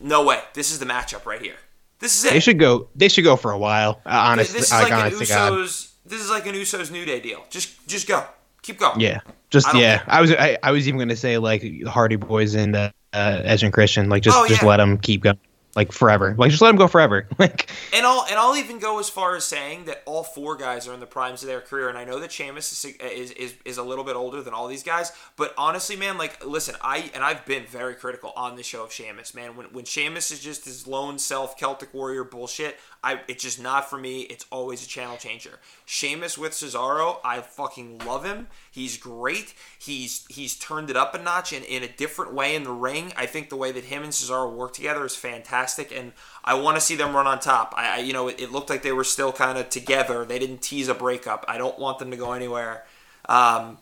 no 0.00 0.24
way. 0.24 0.40
This 0.54 0.70
is 0.70 0.78
the 0.78 0.86
matchup 0.86 1.26
right 1.26 1.40
here. 1.40 1.56
This 1.98 2.18
is 2.18 2.24
it. 2.26 2.32
They 2.32 2.40
should 2.40 2.58
go. 2.58 2.88
They 2.94 3.08
should 3.08 3.24
go 3.24 3.36
for 3.36 3.50
a 3.52 3.58
while. 3.58 4.00
Uh, 4.04 4.10
honestly, 4.10 4.58
this 4.60 4.66
is 4.66 4.72
like, 4.72 4.84
like, 4.84 4.92
an 4.92 5.00
honest 5.00 5.18
to 5.22 5.26
God. 5.28 5.52
Usos. 5.52 5.90
This 6.04 6.20
is 6.20 6.28
like 6.30 6.46
an 6.46 6.54
Usos 6.54 6.90
New 6.90 7.04
Day 7.04 7.20
deal. 7.20 7.44
Just, 7.50 7.86
just 7.88 8.06
go. 8.06 8.24
Keep 8.62 8.78
going. 8.78 9.00
Yeah, 9.00 9.20
just 9.50 9.68
I 9.68 9.78
yeah. 9.78 9.98
think- 9.98 10.08
I 10.10 10.20
was 10.20 10.32
I, 10.32 10.58
I 10.62 10.70
was 10.70 10.88
even 10.88 10.98
gonna 10.98 11.16
say 11.16 11.36
like 11.38 11.60
the 11.60 11.84
Hardy 11.84 12.16
Boys 12.16 12.54
and 12.54 12.74
uh, 12.74 12.90
uh, 13.12 13.40
Edge 13.44 13.62
and 13.62 13.72
Christian. 13.72 14.08
Like 14.08 14.22
just 14.22 14.36
Oh, 14.38 14.46
just 14.48 14.62
yeah. 14.62 14.68
let 14.68 14.78
them 14.78 14.96
keep 14.98 15.22
going. 15.22 15.38
Like 15.76 15.92
forever. 15.92 16.34
Like 16.38 16.50
just 16.50 16.62
let 16.62 16.68
them 16.68 16.76
go 16.76 16.88
forever. 16.88 17.26
Like 17.38 17.68
And 17.92 18.06
I'll 18.06 18.24
and 18.28 18.38
I'll 18.38 18.56
even 18.56 18.78
go 18.78 19.00
as 19.00 19.08
far 19.08 19.34
as 19.34 19.44
saying 19.44 19.86
that 19.86 20.02
all 20.06 20.22
four 20.22 20.56
guys 20.56 20.86
are 20.86 20.94
in 20.94 21.00
the 21.00 21.06
primes 21.06 21.42
of 21.42 21.48
their 21.48 21.60
career. 21.60 21.88
And 21.88 21.98
I 21.98 22.04
know 22.04 22.20
that 22.20 22.30
Sheamus 22.30 22.72
is 22.72 22.94
is, 23.00 23.30
is, 23.32 23.54
is 23.64 23.78
a 23.78 23.82
little 23.82 24.04
bit 24.04 24.14
older 24.14 24.40
than 24.40 24.54
all 24.54 24.68
these 24.68 24.84
guys, 24.84 25.12
but 25.36 25.52
honestly, 25.58 25.96
man, 25.96 26.16
like 26.16 26.44
listen, 26.44 26.76
I 26.80 27.10
and 27.12 27.24
I've 27.24 27.44
been 27.44 27.64
very 27.66 27.94
critical 27.94 28.32
on 28.36 28.56
the 28.56 28.62
show 28.62 28.84
of 28.84 28.92
Sheamus, 28.92 29.34
man. 29.34 29.56
When 29.56 29.66
when 29.66 29.84
Sheamus 29.84 30.30
is 30.30 30.40
just 30.40 30.64
his 30.64 30.86
lone 30.86 31.18
self 31.18 31.56
Celtic 31.56 31.92
warrior 31.92 32.24
bullshit, 32.24 32.78
I 33.04 33.20
it's 33.28 33.42
just 33.42 33.60
not 33.60 33.88
for 33.88 33.98
me. 33.98 34.22
It's 34.22 34.46
always 34.50 34.82
a 34.82 34.88
channel 34.88 35.18
changer. 35.18 35.60
Sheamus 35.84 36.38
with 36.38 36.52
Cesaro, 36.52 37.18
I 37.22 37.42
fucking 37.42 37.98
love 37.98 38.24
him. 38.24 38.48
He's 38.70 38.96
great. 38.96 39.54
He's 39.78 40.24
he's 40.28 40.56
turned 40.56 40.88
it 40.88 40.96
up 40.96 41.14
a 41.14 41.18
notch 41.18 41.52
in, 41.52 41.62
in 41.64 41.82
a 41.82 41.88
different 41.88 42.32
way 42.32 42.54
in 42.54 42.64
the 42.64 42.72
ring. 42.72 43.12
I 43.16 43.26
think 43.26 43.50
the 43.50 43.56
way 43.56 43.70
that 43.72 43.84
him 43.84 44.02
and 44.02 44.12
Cesaro 44.12 44.50
work 44.50 44.72
together 44.72 45.04
is 45.04 45.14
fantastic, 45.14 45.92
and 45.94 46.12
I 46.42 46.54
want 46.54 46.78
to 46.78 46.80
see 46.80 46.96
them 46.96 47.14
run 47.14 47.26
on 47.26 47.38
top. 47.40 47.74
I, 47.76 47.96
I 47.96 47.98
you 47.98 48.14
know 48.14 48.28
it, 48.28 48.40
it 48.40 48.50
looked 48.50 48.70
like 48.70 48.82
they 48.82 48.92
were 48.92 49.04
still 49.04 49.32
kind 49.32 49.58
of 49.58 49.68
together. 49.68 50.24
They 50.24 50.38
didn't 50.38 50.62
tease 50.62 50.88
a 50.88 50.94
breakup. 50.94 51.44
I 51.46 51.58
don't 51.58 51.78
want 51.78 51.98
them 51.98 52.10
to 52.10 52.16
go 52.16 52.32
anywhere. 52.32 52.84
Um, 53.28 53.78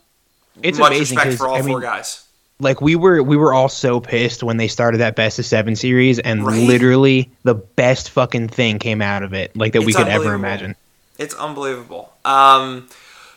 it's 0.60 0.78
much 0.78 0.92
amazing 0.92 1.16
respect 1.16 1.38
for 1.38 1.46
all 1.46 1.54
I 1.54 1.62
four 1.62 1.78
mean, 1.78 1.80
guys. 1.80 2.26
Like 2.62 2.80
we 2.80 2.96
were 2.96 3.22
we 3.22 3.36
were 3.36 3.52
all 3.52 3.68
so 3.68 4.00
pissed 4.00 4.42
when 4.42 4.56
they 4.56 4.68
started 4.68 4.98
that 4.98 5.16
best 5.16 5.38
of 5.38 5.44
seven 5.44 5.76
series, 5.76 6.18
and 6.18 6.46
Right? 6.46 6.66
literally 6.66 7.30
the 7.42 7.54
best 7.54 8.10
fucking 8.10 8.48
thing 8.48 8.78
came 8.78 9.02
out 9.02 9.22
of 9.22 9.34
it, 9.34 9.54
like 9.56 9.72
that 9.74 9.82
we 9.82 9.92
could 9.92 10.08
ever 10.08 10.34
imagine. 10.34 10.74
It's 11.18 11.34
unbelievable. 11.34 12.12
Um, 12.24 12.88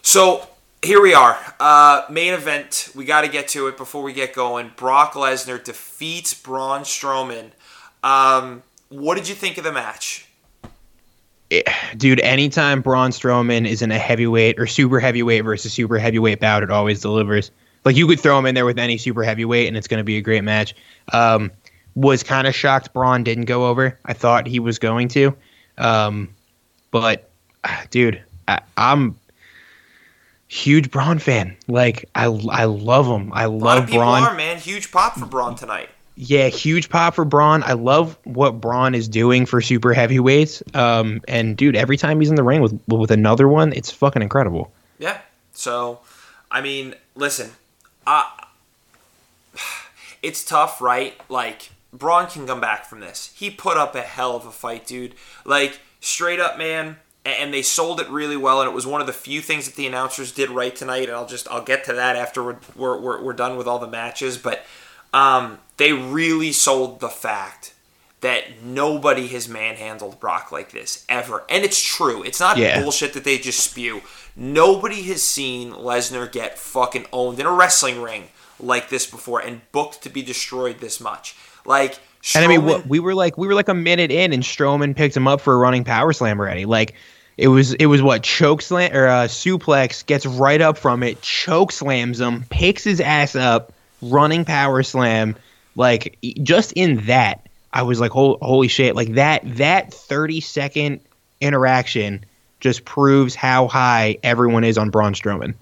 so 0.02 0.48
here 0.82 1.02
we 1.02 1.14
are. 1.14 1.38
Uh, 1.60 2.04
main 2.10 2.34
event. 2.34 2.90
We 2.96 3.06
got 3.06 3.22
to 3.22 3.28
get 3.28 3.48
to 3.50 3.68
it 3.68 3.78
before 3.78 4.04
we 4.04 4.14
get 4.14 4.34
going. 4.34 4.72
Brock 4.76 5.14
Lesnar 5.14 5.62
defeats 5.62 6.34
Braun 6.34 6.82
Strowman. 6.82 7.52
Um, 8.04 8.64
what 8.90 9.16
did 9.16 9.28
you 9.28 9.36
think 9.36 9.58
of 9.58 9.64
the 9.64 9.72
match? 9.72 10.28
dude, 11.98 12.20
anytime 12.22 12.82
Braun 12.82 13.12
Strowman 13.12 13.68
is 13.68 13.82
in 13.82 13.92
a 13.92 14.00
heavyweight 14.00 14.60
or 14.60 14.68
super 14.68 15.00
heavyweight 15.00 15.44
versus 15.44 15.72
super 15.74 15.98
heavyweight 15.98 16.40
bout, 16.40 16.64
it 16.64 16.72
always 16.72 17.02
delivers. 17.02 17.52
Like 17.86 17.96
you 17.96 18.08
could 18.08 18.20
throw 18.20 18.38
him 18.38 18.46
in 18.46 18.56
there 18.56 18.66
with 18.66 18.80
any 18.80 18.98
super 18.98 19.24
heavyweight, 19.24 19.68
and 19.68 19.78
it's 19.78 19.88
going 19.88 20.00
to 20.00 20.04
be 20.04 20.18
a 20.18 20.22
great 20.22 20.44
match. 20.44 20.76
Um, 21.14 21.52
was 21.94 22.24
kind 22.24 22.48
of 22.48 22.54
shocked 22.54 22.92
Braun 22.94 23.24
didn't 23.24 23.46
go 23.46 23.68
over. 23.68 23.98
I 24.04 24.14
thought 24.14 24.48
he 24.48 24.60
was 24.60 24.80
going 24.80 25.08
to, 25.10 25.36
um, 25.78 26.34
but 26.92 27.30
dude, 27.90 28.22
I, 28.48 28.60
I'm 28.76 29.16
huge 30.48 30.92
Braun 30.92 31.20
fan. 31.20 31.56
Like 31.68 32.10
I, 32.16 32.26
I 32.26 32.66
love 32.66 33.08
him. 33.08 33.32
I 33.32 33.46
love 33.46 33.90
Braun. 33.90 34.24
Are, 34.24 34.36
man, 34.36 34.58
huge 34.58 34.92
pop 34.92 35.16
for 35.16 35.26
Braun 35.26 35.56
tonight 35.56 35.90
yeah, 36.16 36.48
huge 36.48 36.90
pop 36.90 37.16
for 37.16 37.26
Braun. 37.26 37.64
I 37.64 37.74
love 37.74 38.18
what 38.24 38.62
Braun 38.62 38.96
is 38.96 39.08
doing 39.08 39.46
for 39.46 39.62
super 39.62 39.94
heavyweights. 39.94 40.64
Um, 40.74 41.22
and 41.28 41.58
dude, 41.58 41.76
every 41.76 41.98
time 41.98 42.20
he's 42.20 42.30
in 42.30 42.36
the 42.36 42.44
ring 42.44 42.62
with 42.62 42.80
with 42.88 43.12
another 43.12 43.48
one, 43.48 43.74
it's 43.74 43.92
fucking 43.92 44.22
incredible. 44.22 44.72
Yeah. 44.98 45.20
So, 45.52 46.00
I 46.50 46.62
mean, 46.62 46.96
listen, 47.16 47.52
uh, 48.08 48.26
it's 50.22 50.44
tough, 50.44 50.82
right? 50.82 51.20
Like 51.30 51.70
Braun 51.94 52.28
can 52.28 52.48
come 52.48 52.62
back 52.62 52.86
from 52.86 53.00
this. 53.00 53.32
He 53.36 53.50
put 53.50 53.78
up 53.78 53.96
a 53.96 54.02
hell 54.02 54.36
of 54.36 54.46
a 54.46 54.52
fight, 54.52 54.86
dude. 54.86 55.16
Like 55.44 55.80
straight 56.00 56.40
up, 56.40 56.58
man. 56.58 56.98
And 57.26 57.52
they 57.52 57.64
sold 57.64 58.00
it 58.00 58.08
really 58.08 58.38
well, 58.38 58.62
and 58.62 58.70
it 58.70 58.74
was 58.76 58.86
one 58.86 59.02
of 59.02 59.08
the 59.08 59.14
few 59.14 59.42
things 59.42 59.66
that 59.66 59.76
the 59.76 59.88
announcers 59.88 60.32
did 60.32 60.52
right 60.52 60.76
tonight. 60.76 61.08
And 61.08 61.14
I'll 61.14 61.26
just 61.26 61.48
I'll 61.50 61.64
get 61.64 61.84
to 61.86 61.94
that 61.94 62.16
after 62.16 62.44
we're 62.44 62.58
we're, 62.76 63.00
we're, 63.00 63.24
we're 63.24 63.34
done 63.34 63.58
with 63.58 63.66
all 63.66 63.80
the 63.80 63.88
matches, 63.88 64.38
but 64.38 64.64
um, 65.12 65.58
they 65.78 65.92
really 65.92 66.52
sold 66.52 67.00
the 67.00 67.10
fact 67.10 67.74
that 68.22 68.64
nobody 68.64 69.28
has 69.28 69.48
manhandled 69.48 70.20
Brock 70.20 70.52
like 70.52 70.72
this 70.72 71.06
ever. 71.08 71.44
And 71.50 71.64
it's 71.64 71.82
true. 71.82 72.24
It's 72.24 72.40
not 72.40 72.58
yeah. 72.58 72.82
bullshit 72.82 73.14
that 73.14 73.24
they 73.24 73.38
just 73.38 73.60
spew. 73.60 74.02
Nobody 74.36 75.04
has 75.04 75.24
seen 75.24 75.72
Lesnar 75.72 76.30
get 76.32 76.60
fucking 76.60 77.06
owned 77.14 77.40
in 77.40 77.46
a 77.46 77.52
wrestling 77.52 78.02
ring 78.02 78.26
like 78.60 78.90
this 78.90 79.10
before 79.10 79.40
and 79.40 79.62
booked 79.72 80.04
to 80.04 80.10
be 80.10 80.22
destroyed 80.22 80.80
this 80.80 81.00
much. 81.00 81.36
Like 81.66 82.00
Strowman, 82.22 82.36
and 82.36 82.46
I 82.46 82.58
mean, 82.58 82.84
we 82.88 83.00
were 83.00 83.16
like 83.16 83.38
we 83.38 83.48
were 83.48 83.54
like 83.54 83.70
a 83.70 83.74
minute 83.74 84.12
in, 84.12 84.34
and 84.34 84.44
Strowman 84.44 84.96
picked 84.96 85.16
him 85.16 85.28
up 85.28 85.42
for 85.42 85.54
a 85.54 85.58
running 85.58 85.84
power 85.84 86.12
slam 86.12 86.40
already. 86.40 86.66
Like 86.66 86.96
it 87.38 87.48
was 87.48 87.74
it 87.74 87.86
was 87.86 88.02
what 88.02 88.24
choke 88.24 88.62
slam 88.62 88.94
or 88.94 89.08
uh, 89.08 89.24
suplex 89.26 90.06
gets 90.06 90.26
right 90.26 90.62
up 90.62 90.78
from 90.78 91.04
it, 91.04 91.22
choke 91.22 91.72
slams 91.72 92.20
him, 92.20 92.44
picks 92.50 92.84
his 92.84 93.00
ass 93.00 93.36
up, 93.36 93.74
running 94.02 94.46
power 94.46 94.84
slam, 94.84 95.36
like 95.76 96.18
just 96.44 96.72
in 96.74 97.06
that, 97.06 97.48
I 97.74 97.84
was 97.84 98.00
like, 98.00 98.12
holy, 98.12 98.38
holy 98.42 98.68
shit! 98.68 98.96
Like 98.96 99.14
that 99.16 99.42
that 99.58 99.94
thirty 99.94 100.42
second 100.42 101.02
interaction 101.42 102.26
just 102.66 102.84
proves 102.84 103.36
how 103.36 103.68
high 103.68 104.18
everyone 104.24 104.64
is 104.64 104.76
on 104.76 104.90
Braun 104.90 105.14
Strowman. 105.14 105.54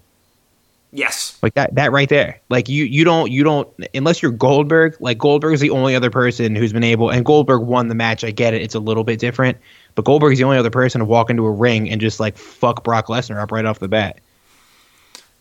Yes. 0.94 1.38
Like 1.42 1.56
that 1.56 1.76
that 1.76 1.92
right 1.92 2.08
there. 2.08 2.40
Like 2.50 2.70
you 2.70 2.86
you 2.86 3.04
don't 3.04 3.30
you 3.30 3.44
don't 3.44 3.68
unless 3.94 4.22
you're 4.22 4.32
Goldberg, 4.32 4.96
like 5.02 5.18
Goldberg 5.18 5.54
is 5.54 5.60
the 5.60 5.72
only 5.72 5.96
other 5.98 6.10
person 6.10 6.56
who's 6.56 6.72
been 6.72 6.84
able 6.84 7.10
and 7.10 7.26
Goldberg 7.26 7.64
won 7.64 7.90
the 7.90 7.96
match. 7.96 8.24
I 8.24 8.32
get 8.32 8.54
it. 8.54 8.62
It's 8.62 8.76
a 8.76 8.80
little 8.80 9.04
bit 9.04 9.20
different. 9.20 9.58
But 9.96 10.06
Goldberg 10.06 10.32
is 10.32 10.40
the 10.40 10.46
only 10.46 10.58
other 10.58 10.70
person 10.70 11.00
to 11.00 11.06
walk 11.06 11.30
into 11.30 11.46
a 11.46 11.52
ring 11.52 11.90
and 11.90 12.00
just 12.00 12.22
like 12.22 12.38
fuck 12.38 12.86
Brock 12.86 13.08
Lesnar 13.08 13.42
up 13.42 13.52
right 13.52 13.66
off 13.66 13.80
the 13.80 13.90
bat. 13.90 14.20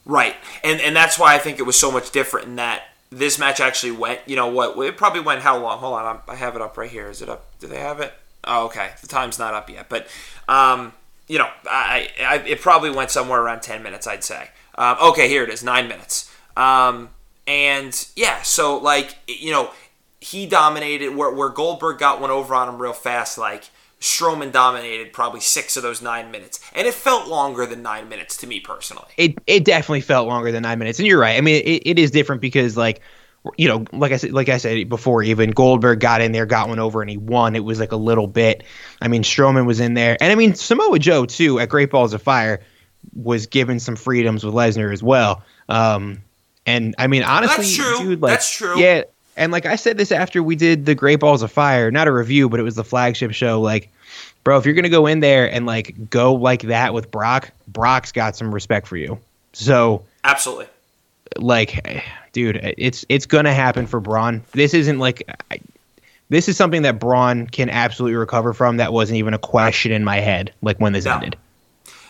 Right. 0.04 0.34
And 0.64 0.80
and 0.80 0.96
that's 0.96 1.16
why 1.16 1.36
I 1.36 1.38
think 1.38 1.60
it 1.60 1.62
was 1.62 1.78
so 1.78 1.92
much 1.92 2.10
different 2.10 2.48
in 2.48 2.56
that 2.56 2.82
this 3.10 3.38
match 3.38 3.60
actually 3.60 3.92
went, 3.92 4.20
you 4.26 4.34
know 4.34 4.48
what? 4.48 4.76
It 4.78 4.96
probably 4.96 5.20
went 5.20 5.42
how 5.42 5.58
long? 5.58 5.78
Hold 5.78 5.94
on, 5.94 6.20
I 6.26 6.34
have 6.34 6.56
it 6.56 6.62
up 6.62 6.76
right 6.76 6.90
here. 6.90 7.08
Is 7.08 7.22
it 7.22 7.28
up? 7.28 7.44
Do 7.60 7.68
they 7.68 7.78
have 7.78 8.00
it? 8.00 8.12
Oh, 8.44 8.64
okay. 8.66 8.90
The 9.00 9.06
time's 9.06 9.38
not 9.38 9.54
up 9.54 9.70
yet, 9.70 9.88
but 9.88 10.08
um, 10.48 10.92
you 11.28 11.38
know, 11.38 11.48
I, 11.64 12.08
I, 12.20 12.36
it 12.46 12.60
probably 12.60 12.90
went 12.90 13.10
somewhere 13.10 13.40
around 13.40 13.62
ten 13.62 13.82
minutes, 13.82 14.06
I'd 14.06 14.24
say. 14.24 14.48
Um, 14.76 14.96
okay, 15.00 15.28
here 15.28 15.44
it 15.44 15.50
is, 15.50 15.62
nine 15.62 15.88
minutes. 15.88 16.34
Um, 16.56 17.10
and 17.46 18.08
yeah, 18.16 18.42
so 18.42 18.78
like 18.78 19.16
you 19.26 19.50
know, 19.50 19.70
he 20.20 20.46
dominated 20.46 21.14
where 21.14 21.30
where 21.30 21.48
Goldberg 21.48 21.98
got 21.98 22.20
one 22.20 22.30
over 22.30 22.54
on 22.54 22.68
him 22.68 22.80
real 22.80 22.92
fast, 22.92 23.38
like. 23.38 23.64
Strowman 24.00 24.50
dominated 24.50 25.12
probably 25.12 25.38
six 25.38 25.76
of 25.76 25.84
those 25.84 26.02
nine 26.02 26.32
minutes, 26.32 26.58
and 26.74 26.88
it 26.88 26.92
felt 26.92 27.28
longer 27.28 27.66
than 27.66 27.82
nine 27.82 28.08
minutes 28.08 28.36
to 28.38 28.48
me 28.48 28.58
personally. 28.58 29.06
It 29.16 29.38
it 29.46 29.64
definitely 29.64 30.00
felt 30.00 30.26
longer 30.26 30.50
than 30.50 30.64
nine 30.64 30.80
minutes, 30.80 30.98
and 30.98 31.06
you're 31.06 31.20
right. 31.20 31.38
I 31.38 31.40
mean, 31.40 31.62
it, 31.64 31.82
it 31.86 31.98
is 32.00 32.10
different 32.10 32.42
because 32.42 32.76
like 32.76 33.00
you 33.56 33.68
know, 33.68 33.84
like 33.92 34.12
I 34.12 34.16
said, 34.16 34.32
like 34.32 34.48
I 34.48 34.56
said 34.56 34.88
before, 34.88 35.22
even 35.22 35.50
Goldberg 35.50 36.00
got 36.00 36.20
in 36.20 36.32
there, 36.32 36.46
got 36.46 36.68
one 36.68 36.78
over, 36.78 37.00
and 37.00 37.10
he 37.10 37.16
won. 37.16 37.56
It 37.56 37.64
was 37.64 37.80
like 37.80 37.92
a 37.92 37.96
little 37.96 38.26
bit. 38.26 38.62
I 39.00 39.08
mean, 39.08 39.22
Strowman 39.22 39.66
was 39.66 39.80
in 39.80 39.94
there, 39.94 40.16
and 40.20 40.30
I 40.30 40.34
mean 40.34 40.54
Samoa 40.54 40.98
Joe 40.98 41.26
too 41.26 41.58
at 41.58 41.68
Great 41.68 41.90
Balls 41.90 42.12
of 42.12 42.22
Fire 42.22 42.60
was 43.14 43.46
given 43.46 43.80
some 43.80 43.96
freedoms 43.96 44.44
with 44.44 44.54
Lesnar 44.54 44.92
as 44.92 45.02
well. 45.02 45.42
Um, 45.68 46.22
and 46.66 46.94
I 46.98 47.08
mean, 47.08 47.24
honestly, 47.24 47.64
that's 47.64 47.76
true. 47.76 47.98
Dude, 47.98 48.22
like, 48.22 48.32
that's 48.32 48.50
true. 48.50 48.78
Yeah, 48.78 49.02
and 49.36 49.50
like 49.50 49.66
I 49.66 49.74
said 49.74 49.98
this 49.98 50.12
after 50.12 50.40
we 50.42 50.54
did 50.54 50.86
the 50.86 50.94
Great 50.94 51.18
Balls 51.18 51.42
of 51.42 51.50
Fire, 51.50 51.90
not 51.90 52.06
a 52.06 52.12
review, 52.12 52.48
but 52.48 52.60
it 52.60 52.64
was 52.64 52.76
the 52.76 52.84
flagship 52.84 53.32
show. 53.32 53.60
Like, 53.60 53.90
bro, 54.44 54.56
if 54.58 54.64
you're 54.64 54.74
gonna 54.74 54.88
go 54.88 55.06
in 55.06 55.18
there 55.18 55.50
and 55.50 55.66
like 55.66 56.10
go 56.10 56.34
like 56.34 56.62
that 56.62 56.94
with 56.94 57.10
Brock, 57.10 57.50
Brock's 57.66 58.12
got 58.12 58.36
some 58.36 58.54
respect 58.54 58.86
for 58.86 58.96
you. 58.96 59.18
So 59.52 60.04
absolutely, 60.22 60.66
like, 61.36 62.04
dude, 62.32 62.60
it's 62.78 63.04
it's 63.08 63.26
gonna 63.26 63.54
happen 63.54 63.86
for 63.86 64.00
Braun. 64.00 64.42
This 64.52 64.74
isn't 64.74 64.98
like. 64.98 65.22
I, 65.50 65.60
this 66.28 66.48
is 66.48 66.56
something 66.56 66.80
that 66.82 66.98
Braun 66.98 67.46
can 67.46 67.68
absolutely 67.68 68.16
recover 68.16 68.54
from. 68.54 68.78
That 68.78 68.92
wasn't 68.92 69.18
even 69.18 69.34
a 69.34 69.38
question 69.38 69.92
in 69.92 70.02
my 70.02 70.18
head, 70.20 70.52
like 70.62 70.78
when 70.78 70.94
this 70.94 71.04
no. 71.04 71.14
ended. 71.14 71.36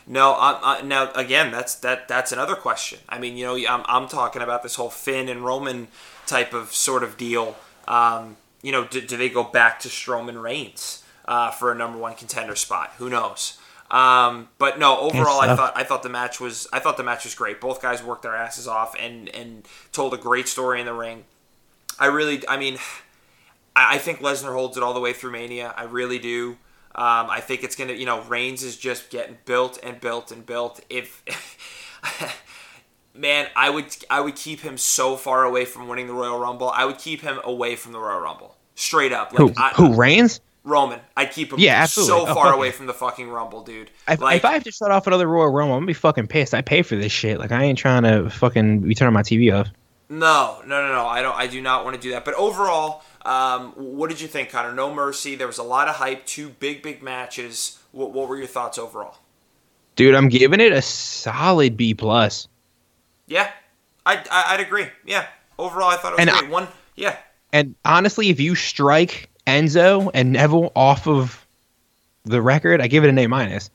No, 0.06 0.32
uh, 0.32 0.60
uh, 0.62 0.82
now 0.84 1.12
again, 1.12 1.50
that's 1.50 1.74
that 1.76 2.08
that's 2.08 2.32
another 2.32 2.54
question. 2.54 3.00
I 3.08 3.18
mean, 3.18 3.36
you 3.36 3.46
know, 3.46 3.56
I'm 3.56 3.84
I'm 3.86 4.08
talking 4.08 4.42
about 4.42 4.62
this 4.62 4.76
whole 4.76 4.90
Finn 4.90 5.28
and 5.28 5.44
Roman 5.44 5.88
type 6.26 6.52
of 6.54 6.72
sort 6.72 7.02
of 7.02 7.16
deal. 7.16 7.56
Um, 7.88 8.36
you 8.62 8.72
know, 8.72 8.84
do, 8.84 9.00
do, 9.00 9.16
they 9.16 9.28
go 9.28 9.42
back 9.42 9.80
to 9.80 9.88
Strowman 9.88 10.40
Reigns 10.40 11.02
uh, 11.26 11.50
for 11.50 11.72
a 11.72 11.74
number 11.74 11.98
one 11.98 12.14
contender 12.14 12.54
spot? 12.54 12.92
Who 12.98 13.10
knows? 13.10 13.58
Um, 13.92 14.48
but 14.56 14.78
no, 14.78 14.98
overall, 14.98 15.40
I 15.40 15.54
thought 15.54 15.74
I 15.76 15.84
thought 15.84 16.02
the 16.02 16.08
match 16.08 16.40
was 16.40 16.66
I 16.72 16.78
thought 16.78 16.96
the 16.96 17.02
match 17.02 17.24
was 17.24 17.34
great. 17.34 17.60
Both 17.60 17.82
guys 17.82 18.02
worked 18.02 18.22
their 18.22 18.34
asses 18.34 18.66
off 18.66 18.96
and 18.98 19.28
and 19.28 19.68
told 19.92 20.14
a 20.14 20.16
great 20.16 20.48
story 20.48 20.80
in 20.80 20.86
the 20.86 20.94
ring. 20.94 21.24
I 21.98 22.06
really, 22.06 22.42
I 22.48 22.56
mean, 22.56 22.78
I, 23.76 23.96
I 23.96 23.98
think 23.98 24.20
Lesnar 24.20 24.54
holds 24.54 24.78
it 24.78 24.82
all 24.82 24.94
the 24.94 25.00
way 25.00 25.12
through 25.12 25.32
Mania. 25.32 25.74
I 25.76 25.84
really 25.84 26.18
do. 26.18 26.56
Um, 26.94 27.28
I 27.30 27.40
think 27.40 27.64
it's 27.64 27.76
gonna, 27.76 27.92
you 27.92 28.06
know, 28.06 28.22
Reigns 28.22 28.62
is 28.62 28.78
just 28.78 29.10
getting 29.10 29.36
built 29.44 29.78
and 29.82 30.00
built 30.00 30.32
and 30.32 30.44
built. 30.44 30.80
If 30.88 31.22
man, 33.14 33.48
I 33.54 33.68
would 33.68 33.94
I 34.08 34.22
would 34.22 34.36
keep 34.36 34.60
him 34.60 34.78
so 34.78 35.16
far 35.16 35.44
away 35.44 35.66
from 35.66 35.86
winning 35.88 36.06
the 36.06 36.14
Royal 36.14 36.38
Rumble. 36.38 36.70
I 36.70 36.86
would 36.86 36.98
keep 36.98 37.20
him 37.20 37.40
away 37.44 37.76
from 37.76 37.92
the 37.92 37.98
Royal 37.98 38.20
Rumble, 38.20 38.56
straight 38.74 39.12
up. 39.12 39.32
Like, 39.32 39.54
who 39.54 39.62
I, 39.62 39.68
who 39.70 39.94
Reigns? 39.94 40.40
Roman. 40.64 41.00
I'd 41.16 41.32
keep 41.32 41.52
him 41.52 41.58
yeah, 41.58 41.82
absolutely. 41.82 42.26
so 42.26 42.30
oh, 42.30 42.34
far 42.34 42.52
away 42.52 42.70
from 42.70 42.86
the 42.86 42.94
fucking 42.94 43.28
Rumble, 43.28 43.62
dude. 43.62 43.90
If, 44.08 44.20
like, 44.20 44.36
if 44.36 44.44
I 44.44 44.52
have 44.52 44.64
to 44.64 44.72
shut 44.72 44.90
off 44.90 45.06
another 45.06 45.26
Royal 45.26 45.48
Rumble, 45.48 45.74
I'm 45.74 45.80
gonna 45.80 45.86
be 45.86 45.94
fucking 45.94 46.28
pissed. 46.28 46.54
I 46.54 46.62
pay 46.62 46.82
for 46.82 46.96
this 46.96 47.12
shit. 47.12 47.38
Like 47.38 47.52
I 47.52 47.64
ain't 47.64 47.78
trying 47.78 48.04
to 48.04 48.30
fucking 48.30 48.80
be 48.80 48.94
turning 48.94 49.14
my 49.14 49.22
TV 49.22 49.52
off. 49.52 49.68
No, 50.08 50.60
no, 50.66 50.86
no, 50.86 50.92
no. 50.92 51.06
I 51.06 51.22
don't. 51.22 51.34
I 51.34 51.46
do 51.46 51.60
not 51.60 51.84
want 51.84 51.96
to 51.96 52.02
do 52.02 52.10
that. 52.10 52.24
But 52.24 52.34
overall, 52.34 53.02
um, 53.22 53.72
what 53.76 54.10
did 54.10 54.20
you 54.20 54.28
think, 54.28 54.50
Connor? 54.50 54.74
No 54.74 54.94
mercy. 54.94 55.36
There 55.36 55.46
was 55.46 55.58
a 55.58 55.62
lot 55.62 55.88
of 55.88 55.96
hype. 55.96 56.26
Two 56.26 56.50
big, 56.50 56.82
big 56.82 57.02
matches. 57.02 57.78
What, 57.92 58.12
what 58.12 58.28
were 58.28 58.36
your 58.36 58.46
thoughts 58.46 58.78
overall? 58.78 59.16
Dude, 59.96 60.14
I'm 60.14 60.28
giving 60.28 60.60
it 60.60 60.72
a 60.72 60.82
solid 60.82 61.76
B 61.76 61.94
plus. 61.94 62.48
Yeah, 63.26 63.50
I'd, 64.04 64.26
I'd 64.30 64.60
agree. 64.60 64.86
Yeah, 65.06 65.26
overall, 65.58 65.88
I 65.88 65.96
thought 65.96 66.12
it 66.12 66.18
was 66.18 66.28
and 66.28 66.30
great. 66.30 66.44
I, 66.44 66.50
One, 66.50 66.68
yeah. 66.96 67.16
And 67.52 67.74
honestly, 67.84 68.30
if 68.30 68.40
you 68.40 68.54
strike 68.54 69.30
Enzo 69.52 70.10
and 70.14 70.32
Neville 70.32 70.72
off 70.74 71.06
of 71.06 71.46
the 72.24 72.40
record, 72.40 72.80
I 72.80 72.86
give 72.86 73.04
it 73.04 73.10
an 73.10 73.18
A 73.18 73.26
minus. 73.26 73.70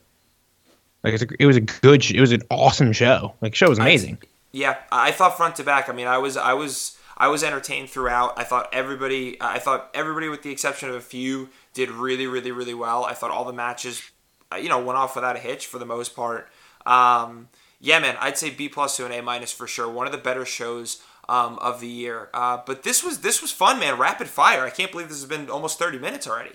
Like 1.04 1.20
a, 1.20 1.26
it 1.38 1.46
was 1.46 1.56
a 1.56 1.60
good, 1.60 2.10
it 2.10 2.20
was 2.20 2.32
an 2.32 2.42
awesome 2.50 2.92
show. 2.92 3.34
Like 3.40 3.54
show 3.54 3.68
was 3.68 3.78
amazing. 3.78 4.18
I, 4.20 4.26
yeah, 4.52 4.76
I 4.90 5.12
thought 5.12 5.36
front 5.36 5.56
to 5.56 5.64
back. 5.64 5.88
I 5.88 5.92
mean, 5.92 6.06
I 6.06 6.18
was, 6.18 6.36
I 6.36 6.54
was 6.54 6.98
I 7.18 7.28
was 7.28 7.42
entertained 7.42 7.90
throughout. 7.90 8.38
I 8.38 8.44
thought 8.44 8.68
everybody, 8.72 9.36
I 9.40 9.58
thought 9.58 9.90
everybody, 9.92 10.28
with 10.28 10.42
the 10.42 10.50
exception 10.50 10.88
of 10.88 10.94
a 10.94 11.00
few, 11.00 11.48
did 11.74 11.90
really, 11.90 12.26
really, 12.26 12.52
really 12.52 12.74
well. 12.74 13.04
I 13.04 13.12
thought 13.12 13.32
all 13.32 13.44
the 13.44 13.52
matches, 13.52 14.08
uh, 14.52 14.56
you 14.56 14.68
know, 14.68 14.82
went 14.82 14.98
off 14.98 15.16
without 15.16 15.34
a 15.34 15.40
hitch 15.40 15.66
for 15.66 15.78
the 15.78 15.84
most 15.84 16.14
part. 16.14 16.48
Um, 16.86 17.48
yeah, 17.80 17.98
man, 17.98 18.16
I'd 18.20 18.38
say 18.38 18.50
B 18.50 18.68
plus 18.68 18.96
to 18.96 19.06
an 19.06 19.12
A 19.12 19.20
minus 19.20 19.52
for 19.52 19.66
sure. 19.66 19.88
One 19.88 20.06
of 20.06 20.12
the 20.12 20.18
better 20.18 20.44
shows 20.44 21.02
um, 21.28 21.58
of 21.58 21.80
the 21.80 21.88
year. 21.88 22.28
Uh, 22.32 22.58
but 22.64 22.82
this 22.82 23.04
was 23.04 23.20
this 23.20 23.42
was 23.42 23.52
fun, 23.52 23.78
man. 23.78 23.98
Rapid 23.98 24.28
fire. 24.28 24.64
I 24.64 24.70
can't 24.70 24.90
believe 24.90 25.08
this 25.08 25.20
has 25.20 25.28
been 25.28 25.50
almost 25.50 25.78
thirty 25.78 25.98
minutes 25.98 26.26
already. 26.26 26.52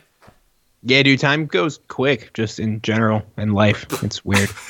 Yeah, 0.86 1.02
dude, 1.04 1.20
time 1.20 1.46
goes 1.46 1.80
quick 1.88 2.34
just 2.34 2.60
in 2.60 2.82
general 2.82 3.24
in 3.38 3.54
life. 3.54 3.86
It's 4.04 4.26
weird. 4.26 4.50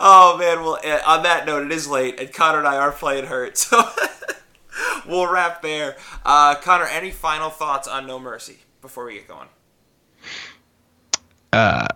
oh 0.00 0.36
man, 0.38 0.60
well, 0.60 0.78
uh, 0.84 1.00
on 1.06 1.22
that 1.24 1.44
note, 1.46 1.66
it 1.66 1.72
is 1.72 1.86
late, 1.86 2.18
and 2.18 2.32
Connor 2.32 2.58
and 2.58 2.66
I 2.66 2.76
are 2.76 2.92
playing 2.92 3.26
hurt, 3.26 3.58
so 3.58 3.82
we'll 5.06 5.30
wrap 5.30 5.62
there. 5.62 5.96
Uh, 6.24 6.54
Connor, 6.56 6.86
any 6.86 7.10
final 7.10 7.50
thoughts 7.50 7.86
on 7.86 8.06
No 8.06 8.18
Mercy 8.18 8.58
before 8.80 9.04
we 9.04 9.14
get 9.14 9.28
going? 9.28 9.48
Uh, 11.52 11.86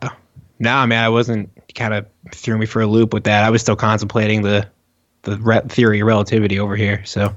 nah, 0.58 0.84
man, 0.86 1.04
I 1.04 1.08
wasn't. 1.08 1.50
Kind 1.74 1.92
of 1.92 2.06
threw 2.32 2.56
me 2.56 2.64
for 2.64 2.80
a 2.80 2.86
loop 2.86 3.12
with 3.12 3.24
that. 3.24 3.44
I 3.44 3.50
was 3.50 3.60
still 3.60 3.76
contemplating 3.76 4.40
the 4.40 4.66
the 5.26 5.62
theory 5.68 6.00
of 6.00 6.06
relativity 6.06 6.58
over 6.58 6.76
here. 6.76 7.04
So. 7.04 7.22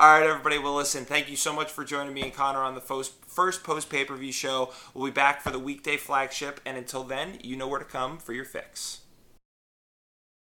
All 0.00 0.08
right, 0.08 0.26
everybody. 0.26 0.58
Well, 0.58 0.74
listen, 0.74 1.04
thank 1.04 1.28
you 1.28 1.36
so 1.36 1.52
much 1.52 1.70
for 1.70 1.84
joining 1.84 2.14
me 2.14 2.22
and 2.22 2.32
Connor 2.32 2.60
on 2.60 2.74
the 2.74 2.80
first 2.80 3.62
post 3.64 3.90
pay 3.90 4.04
per 4.04 4.16
view 4.16 4.32
show. 4.32 4.72
We'll 4.94 5.06
be 5.06 5.10
back 5.10 5.42
for 5.42 5.50
the 5.50 5.58
weekday 5.58 5.98
flagship, 5.98 6.60
and 6.64 6.78
until 6.78 7.04
then, 7.04 7.38
you 7.42 7.56
know 7.56 7.68
where 7.68 7.80
to 7.80 7.84
come 7.84 8.16
for 8.16 8.32
your 8.32 8.46
fix. 8.46 9.00